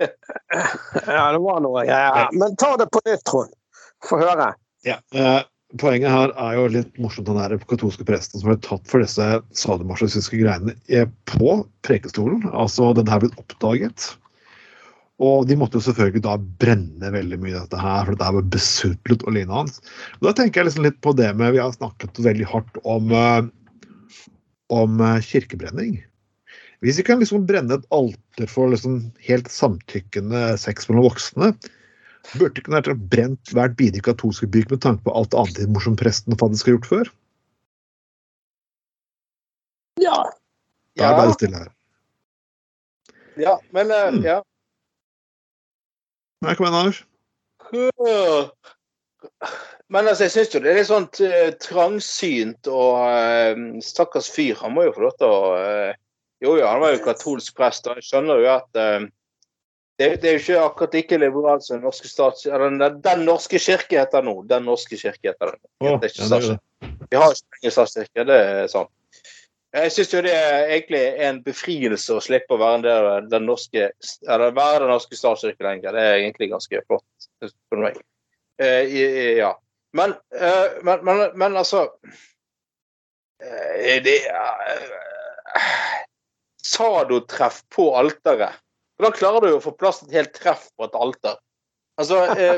[0.00, 2.28] Ja, det var noe greier.
[2.36, 3.52] Men ta det på nytt, Trond.
[4.04, 4.52] Få høre.
[4.86, 5.40] Ja, eh,
[5.80, 9.26] poenget her er jo litt morsomt, den der katolske presten som ble tatt for disse
[9.56, 12.46] sadomasochistiske greiene Er på prekestolen.
[12.52, 14.12] Altså, den her blitt oppdaget.
[15.16, 19.22] Og de måtte jo selvfølgelig da brenne veldig mye dette her, for dette var besudlet
[19.24, 19.80] og lignende hans.
[20.18, 23.12] Og da tenker jeg liksom litt på det med Vi har snakket veldig hardt om,
[23.16, 23.48] eh,
[24.72, 25.98] om eh, kirkebrenning.
[26.84, 31.52] Hvis vi kan liksom brenne et alter for liksom helt samtykkende sex mellom voksne,
[32.36, 35.98] burde ikke vært brent hvert bidige katolske bygg med tanke på alt annet de morsomme
[36.00, 37.12] presten faktisk har gjort før?
[40.02, 40.18] Ja.
[40.96, 41.72] Da er det bare stille her.
[43.36, 44.22] ja men Mm.
[44.24, 44.42] ja.
[46.44, 47.04] Nei, kom igjen, Anders.
[49.92, 51.06] Men altså, jeg syns jo det er litt sånn
[51.62, 54.56] trangsynt og eh, stakkars fyr.
[54.64, 55.92] Han må jo få lov til å eh,
[56.44, 59.06] Jo, jo, han var jo katolsk prest, og jeg skjønner jo at eh,
[59.96, 62.44] det, det er jo ikke akkurat like liberalt som den norske stats...
[62.44, 64.42] Eller den, den norske kirke heter nå.
[64.50, 65.62] Den norske kirke heter det.
[65.80, 66.58] Å, Det er ikke det.
[67.08, 68.92] Vi har ikke ingen statskirke, det er sant.
[69.76, 73.90] Jeg syns jo det er egentlig en befrielse å slippe å være av den norske
[74.24, 75.96] Eller være den norske statskirke lenger.
[75.96, 77.98] Det er egentlig ganske flott for meg.
[78.62, 79.52] Eh, ja.
[79.96, 81.86] Men, eh, men, men, men altså
[83.42, 85.66] eh, Det eh,
[86.66, 88.58] Sadotreff på alteret.
[88.98, 91.36] Da klarer du å få plass til et helt treff på et alter?
[92.00, 92.48] Altså det,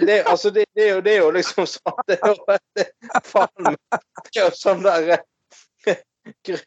[0.00, 2.86] det, altså, det, det, er jo, det er jo liksom sånn Det er jo, det,
[3.28, 5.12] faen, det er jo sånn der
[6.48, 6.58] gru,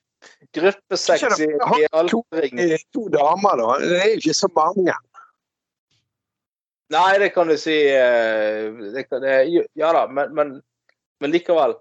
[0.54, 1.50] gruppesex i.
[1.52, 3.78] Eh, To damer, da.
[3.84, 4.96] Det er jo ikke så mange.
[6.90, 7.76] Nei, det kan du si.
[7.92, 10.62] eh, Det kan, det, ja da, men, men,
[11.20, 11.76] men likevel.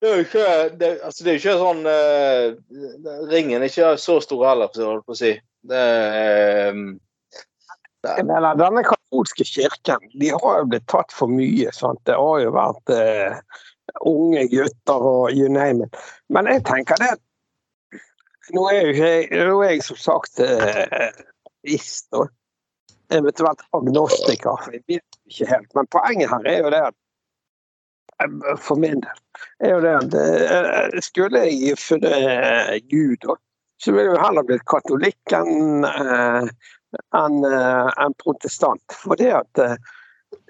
[0.00, 0.46] Det er jo ikke,
[0.78, 4.90] det, altså det er ikke sånn uh, Ringen er ikke så stor heller, for å
[4.92, 5.32] holde på å si.
[5.66, 5.86] Det,
[6.70, 6.84] um,
[8.06, 8.12] det.
[8.22, 11.72] mener, denne katolske kirken de har jo blitt tatt for mye.
[11.74, 11.98] Sant?
[12.06, 13.64] Det har jo vært uh,
[14.06, 15.98] unge gutter og you name it.
[16.30, 17.16] Men jeg tenker det
[18.54, 21.10] Nå er jo jeg, jeg som sagt uh,
[21.50, 22.30] ateist og
[23.14, 24.70] eventuelt agnostiker.
[24.72, 25.70] Jeg vet ikke helt.
[25.76, 26.96] Men poenget her er jo det at
[28.24, 29.18] eh, for min del
[29.60, 33.28] er jo det at eh, skulle jeg funnet eh, Gud,
[33.78, 38.84] så ville jeg heller blitt katolikk enn en, eh, protestant.
[38.94, 39.64] For det at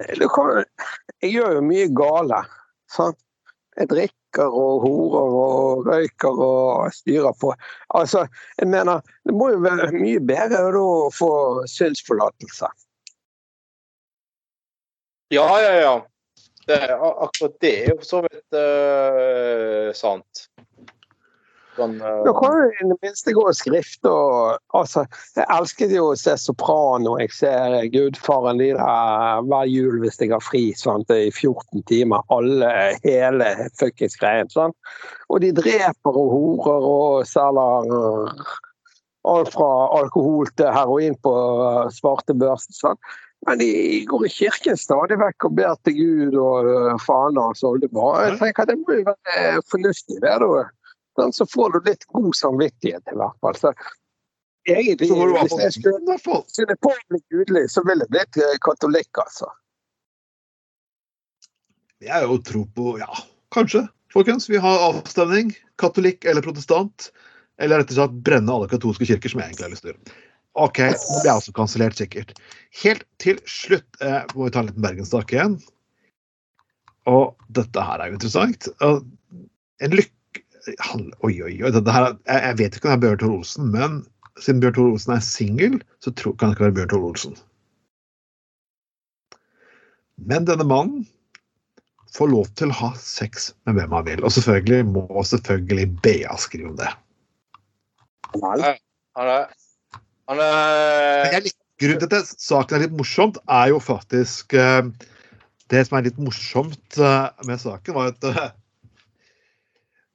[0.08, 2.42] Jeg gjør jo mye gale.
[2.90, 3.18] Sant?
[3.78, 7.54] Jeg drikker og horer og røyker og styrer på.
[7.94, 8.26] Altså,
[8.58, 11.32] jeg mener, Det må jo være mye bedre å få
[11.66, 12.68] synsforlatelse.
[15.32, 15.96] Ja, ja, ja.
[16.68, 20.47] Det, akkurat det er jo for så vidt uh, sant.
[21.78, 25.04] Sånn, eh, Da kan du i det minste gå i skrift og altså,
[25.36, 27.16] Jeg elsket jo å se Soprano.
[27.22, 32.24] Jeg ser Gudfaren de der hver jul hvis jeg har fri sant, i 14 timer.
[32.34, 32.72] Alle,
[33.04, 34.50] hele fuckings greien.
[34.50, 34.76] Sant?
[35.28, 38.34] Og de dreper og horer og selger
[39.28, 42.74] alt fra alkohol til heroin på øh, svarte børsen.
[42.76, 43.16] Sant?
[43.46, 43.68] Men de
[44.08, 46.70] går i kirken stadig vekk og ber til Gud og
[47.04, 48.18] faen hans oldemor.
[48.24, 50.34] Jeg tenker det må jo være fornuftig, det.
[50.42, 50.64] da.
[51.18, 53.56] Sånn, så får du litt god samvittighet, i hvert fall.
[53.58, 53.72] Så
[54.68, 59.10] egentlig, hvis jeg skulle skulle på å bli gudelig, så ville jeg blitt eh, katolikk,
[59.24, 59.50] altså.
[62.04, 63.10] Jeg er jo tro på Ja,
[63.54, 63.88] kanskje.
[64.14, 65.50] Folkens, vi har avstemning.
[65.82, 67.10] Katolikk eller protestant.
[67.58, 69.94] Eller rett og slett brenne alle katolske kirker, som jeg egentlig har lyst til å
[69.96, 70.18] gjøre.
[70.58, 72.30] OK, nå blir jeg også kansellert, sikkert.
[72.82, 75.58] Helt til slutt eh, må vi ta en liten bergenssak igjen.
[77.10, 78.70] Og dette her er jo interessant.
[78.84, 80.14] En lykke...
[80.80, 81.70] han- Oi, oi, oi.
[81.72, 83.98] Her, er- jeg, jeg vet ikke om det er Bjørn Tor Olsen, men
[84.38, 87.36] siden Bjørn Tor Olsen er singel, så tror, kan det ikke være Bjørn Tor Olsen.
[90.18, 91.06] Men denne mannen
[92.16, 94.24] får lov til å ha sex med hvem han vil.
[94.26, 96.88] Og selvfølgelig må selvfølgelig Bea skrive om det.
[98.42, 98.78] Han er,
[100.28, 101.46] han er
[101.78, 104.82] grunnen til at saken er litt morsomt, er jo faktisk eh,
[105.70, 108.50] Det som er litt morsomt eh, med saken, var at eh,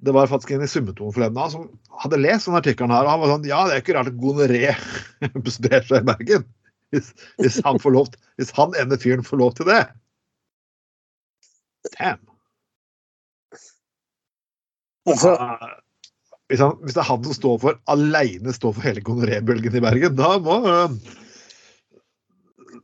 [0.03, 1.69] det var faktisk en i Summeton forleden dag som
[2.03, 4.19] hadde lest denne artikkelen her, og han var sånn Ja, det er ikke rart at
[4.19, 4.73] gonoré
[5.57, 6.45] sprer seg i Bergen.
[6.93, 9.81] Hvis, hvis han får lov Hvis han ene fyren får lov til det.
[11.95, 12.19] Damn.
[15.07, 15.33] altså,
[16.51, 19.83] Hvis, han, hvis det er han som står for aleine står for hele gonorébølgen i
[19.83, 20.99] Bergen, da må øh,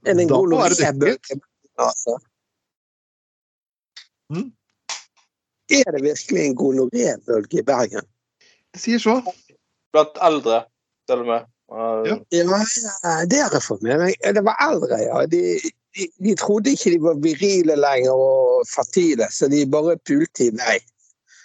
[0.07, 1.41] da må være det lovebølge?
[1.79, 2.15] Altså.
[4.31, 4.49] Mm.
[5.69, 8.05] Er det virkelig en gonorébølge i Bergen?
[8.73, 9.19] Det sier så.
[9.93, 10.63] blant eldre,
[11.09, 11.45] til og med.
[11.69, 12.15] Uh, Ja.
[13.05, 14.17] Ja, det har jeg fått med meg.
[14.21, 15.21] Det var eldre, ja.
[15.29, 15.41] De,
[15.97, 20.51] de, de trodde ikke de var virile lenger og fertile, så de bare pulte i
[20.57, 20.79] vei.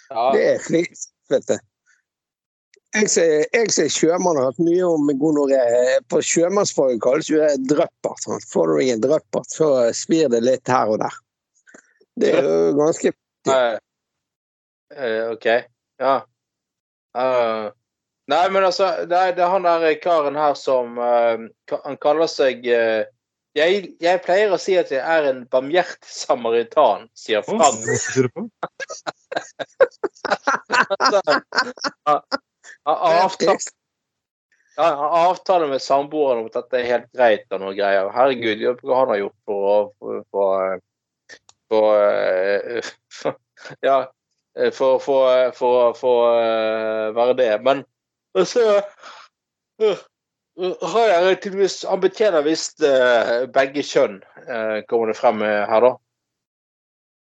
[0.09, 0.27] ja.
[0.33, 0.93] Det er flink,
[1.29, 1.57] vet du.
[2.95, 5.59] Jeg som jeg er sjømann har hatt mye om gonoré.
[6.07, 8.27] På sjømannsfaget kalles jo det dryppert.
[8.47, 11.17] Får du deg en dryppert, så svir det litt her og der.
[12.15, 13.11] Det er jo ganske
[13.45, 13.75] Nei.
[14.93, 15.45] Eh, OK.
[15.97, 16.15] Ja.
[17.17, 17.71] Uh,
[18.27, 21.39] nei, men altså, det er, det er han der karen her som uh,
[21.85, 23.05] Han kaller seg eh,
[23.55, 27.63] jeg, jeg pleier å si at jeg er en barmhjertig samaritan, sier Frank.
[32.83, 33.55] har avtale,
[34.75, 38.11] avtale med samboeren om at dette er helt greit og noe greier.
[38.11, 40.83] Herregud, hva han har gjort for å for, for,
[41.71, 43.39] for, eh, for
[43.87, 44.11] Ja, eh,
[44.71, 47.51] for for- for for, eh, være det.
[47.63, 47.83] Men
[48.45, 48.81] så
[49.81, 49.97] eh,
[50.81, 55.81] har jeg tydeligvis Han betjener visst eh, begge kjønn, eh, kommer det frem eh, her,
[55.83, 55.93] da.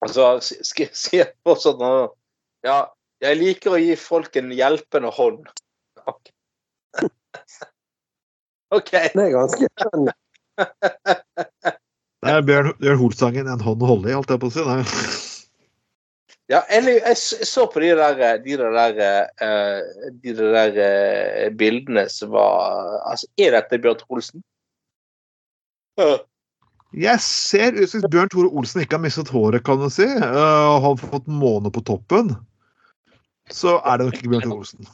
[0.02, 2.10] Altså, skal jeg sier fortsatt noe
[2.66, 2.86] Ja,
[3.22, 5.46] jeg liker å gi folk en hjelpende hånd.
[6.06, 6.30] Ok.
[8.78, 9.08] okay.
[9.14, 10.14] Det er ganske spennende.
[12.22, 14.62] Det er Bjørn, Bjørn Hoel-sangen 'En hånd å holde i', holdt jeg på å si.
[16.52, 18.98] Ja, eller, jeg jeg så på de der, de der,
[19.40, 24.42] eh, de der eh, bildene som var Altså, er dette Bjørn Tore Olsen?
[26.00, 26.18] Uh.
[26.92, 30.04] Jeg ser ut som Bjørn Tore Olsen ikke har mistet håret, kan du si.
[30.04, 32.34] og har fått måne på toppen.
[33.48, 34.90] Så er det nok ikke Bjørn Tore Olsen.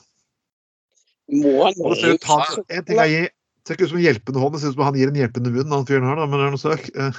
[1.28, 3.32] Måne en ting er,
[3.66, 5.52] ser ikke ut som en hjelpende hånd, det ser ut som han gir en hjelpende
[5.52, 6.86] munn, han fyren her, da, men det er noe søk.
[6.94, 7.18] Eh,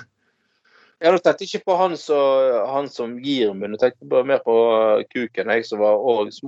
[0.99, 4.41] Jeg Nå tenkte ikke på han som, han som gir munn, jeg tenkte bare mer
[4.43, 5.83] på uh, kuken, jeg, som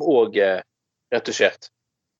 [0.04, 0.66] òg er
[1.14, 1.70] retusjert.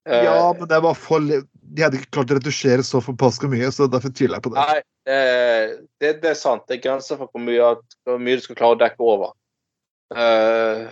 [0.10, 3.70] Eh, Ja, men det var for De hadde ikke klart å retusjere så forbaska mye,
[3.72, 4.64] så derfor tviler jeg på det.
[4.64, 4.80] Nei,
[5.14, 6.66] eh, det, det er sant.
[6.68, 7.76] Det er grenser for hvor mye,
[8.08, 9.36] hvor mye du skal klare å dekke over.
[10.12, 10.90] Uh,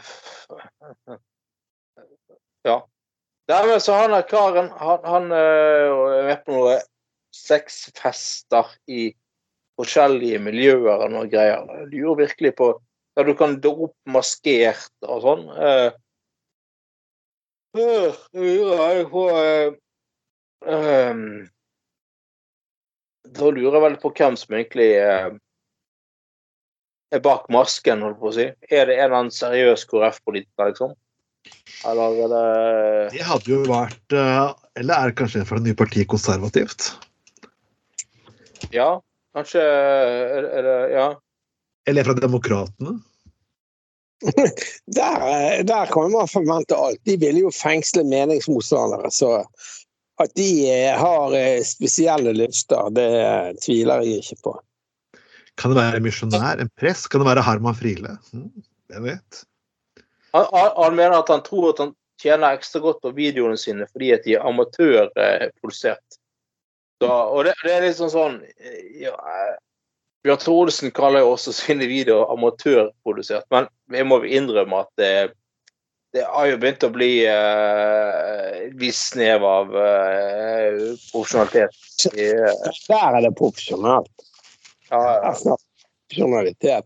[2.70, 2.78] ja.
[3.50, 6.86] Nei, men så han der karen, han, han eh, er med på noen
[7.36, 9.10] sexfester i
[9.80, 11.66] forskjellige miljøer og noe greier.
[11.82, 12.76] Jeg lurer virkelig på
[13.18, 15.42] Der du kan dra opp maskert og sånn.
[15.52, 15.90] Uh,
[17.76, 19.74] øh, lurer jeg på eh,
[20.72, 21.26] ehm,
[23.36, 25.28] da lurer jeg vel på hvem som egentlig eh,
[27.12, 28.48] er bak masken, holdt på å si.
[28.70, 30.96] Er det en eller annen seriøs KrF-politiker, liksom?
[31.90, 32.48] Eller er det
[33.18, 36.92] Det hadde jo vært Eller er det kanskje en fra det nye partiet Konservativt?
[38.76, 39.00] Ja,
[39.38, 41.08] kanskje er, er det Ja.
[41.90, 43.00] Eller fra Demokratene?
[45.00, 47.00] Der, der kan man forvente alt.
[47.08, 49.08] De vil jo fengsle meningsmotstandere.
[49.16, 49.46] Så
[50.20, 54.56] at de eh, har eh, spesielle lyster, det eh, tviler jeg ikke på.
[55.60, 56.60] Kan det være misjonær?
[56.60, 57.08] En prest?
[57.12, 58.18] Kan det være Harman Friele?
[58.32, 58.52] Hvem
[58.92, 59.42] jeg vet.
[60.36, 63.88] Han, han, han mener at han tror at han tjener ekstra godt på videoene sine
[63.88, 66.19] fordi at de er amatørprodusert.
[67.00, 69.58] Så, og det, det er liksom sånn eh, ja, eh,
[70.26, 75.12] Bjørn Tore kaller jo også sine videoer amatørprodusert, men vi må innrømme at det,
[76.12, 82.80] det har jo begynt å bli uh, et visst snev av uh, profesjonalitet i eh,
[82.90, 84.26] Der er det profesjonelt.
[84.92, 86.82] ja, snakker vi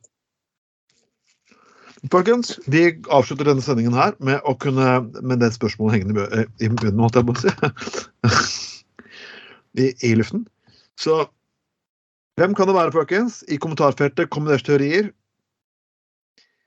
[2.11, 6.99] Folkens, vi avslutter denne sendingen her med å kunne med det spørsmålet hengende i munnen,
[6.99, 8.70] holdt jeg på å si.
[9.80, 10.45] I, I luften.
[10.99, 11.26] Så
[12.38, 13.43] hvem kan det være, folkens?
[13.49, 15.11] I kommentarfeltet kom deres teorier.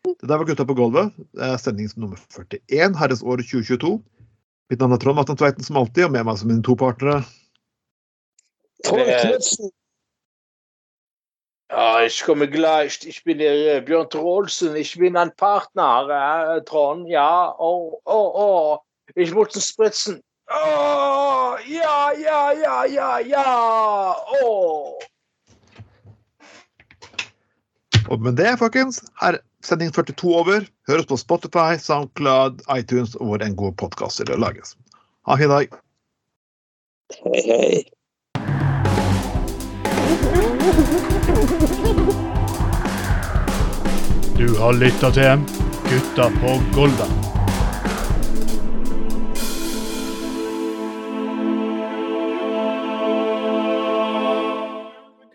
[0.06, 1.14] Det der var Gutta på gulvet.
[1.34, 3.96] Det er sending nummer 41, herres år 2022.
[4.70, 7.24] Mitt navn er Trond Martin Tveiten som alltid, og med meg som mine to partnere.
[8.86, 9.72] Trond Knutsen.
[11.70, 13.04] Ja, ich komme gleich.
[13.06, 14.76] Ich bin der äh, Björn Trolsen.
[14.76, 17.06] Ich bin ein Partner, äh, Tron.
[17.06, 18.78] Ja, oh, oh, oh.
[19.16, 20.22] Ich muss spritzen.
[20.54, 24.16] Oh, ja, ja, ja, ja, ja.
[24.42, 24.94] Oh.
[28.08, 30.68] Og med det, folkens, er sending 42 over.
[30.86, 34.76] Hør oss på Spotify, SoundCloud, iTunes og hvor en god podkast lages.
[35.26, 35.66] Ha en fin dag.
[37.26, 37.84] Hei, hei.
[44.36, 45.48] Du har lytta til
[45.90, 47.35] Gutta på Golda.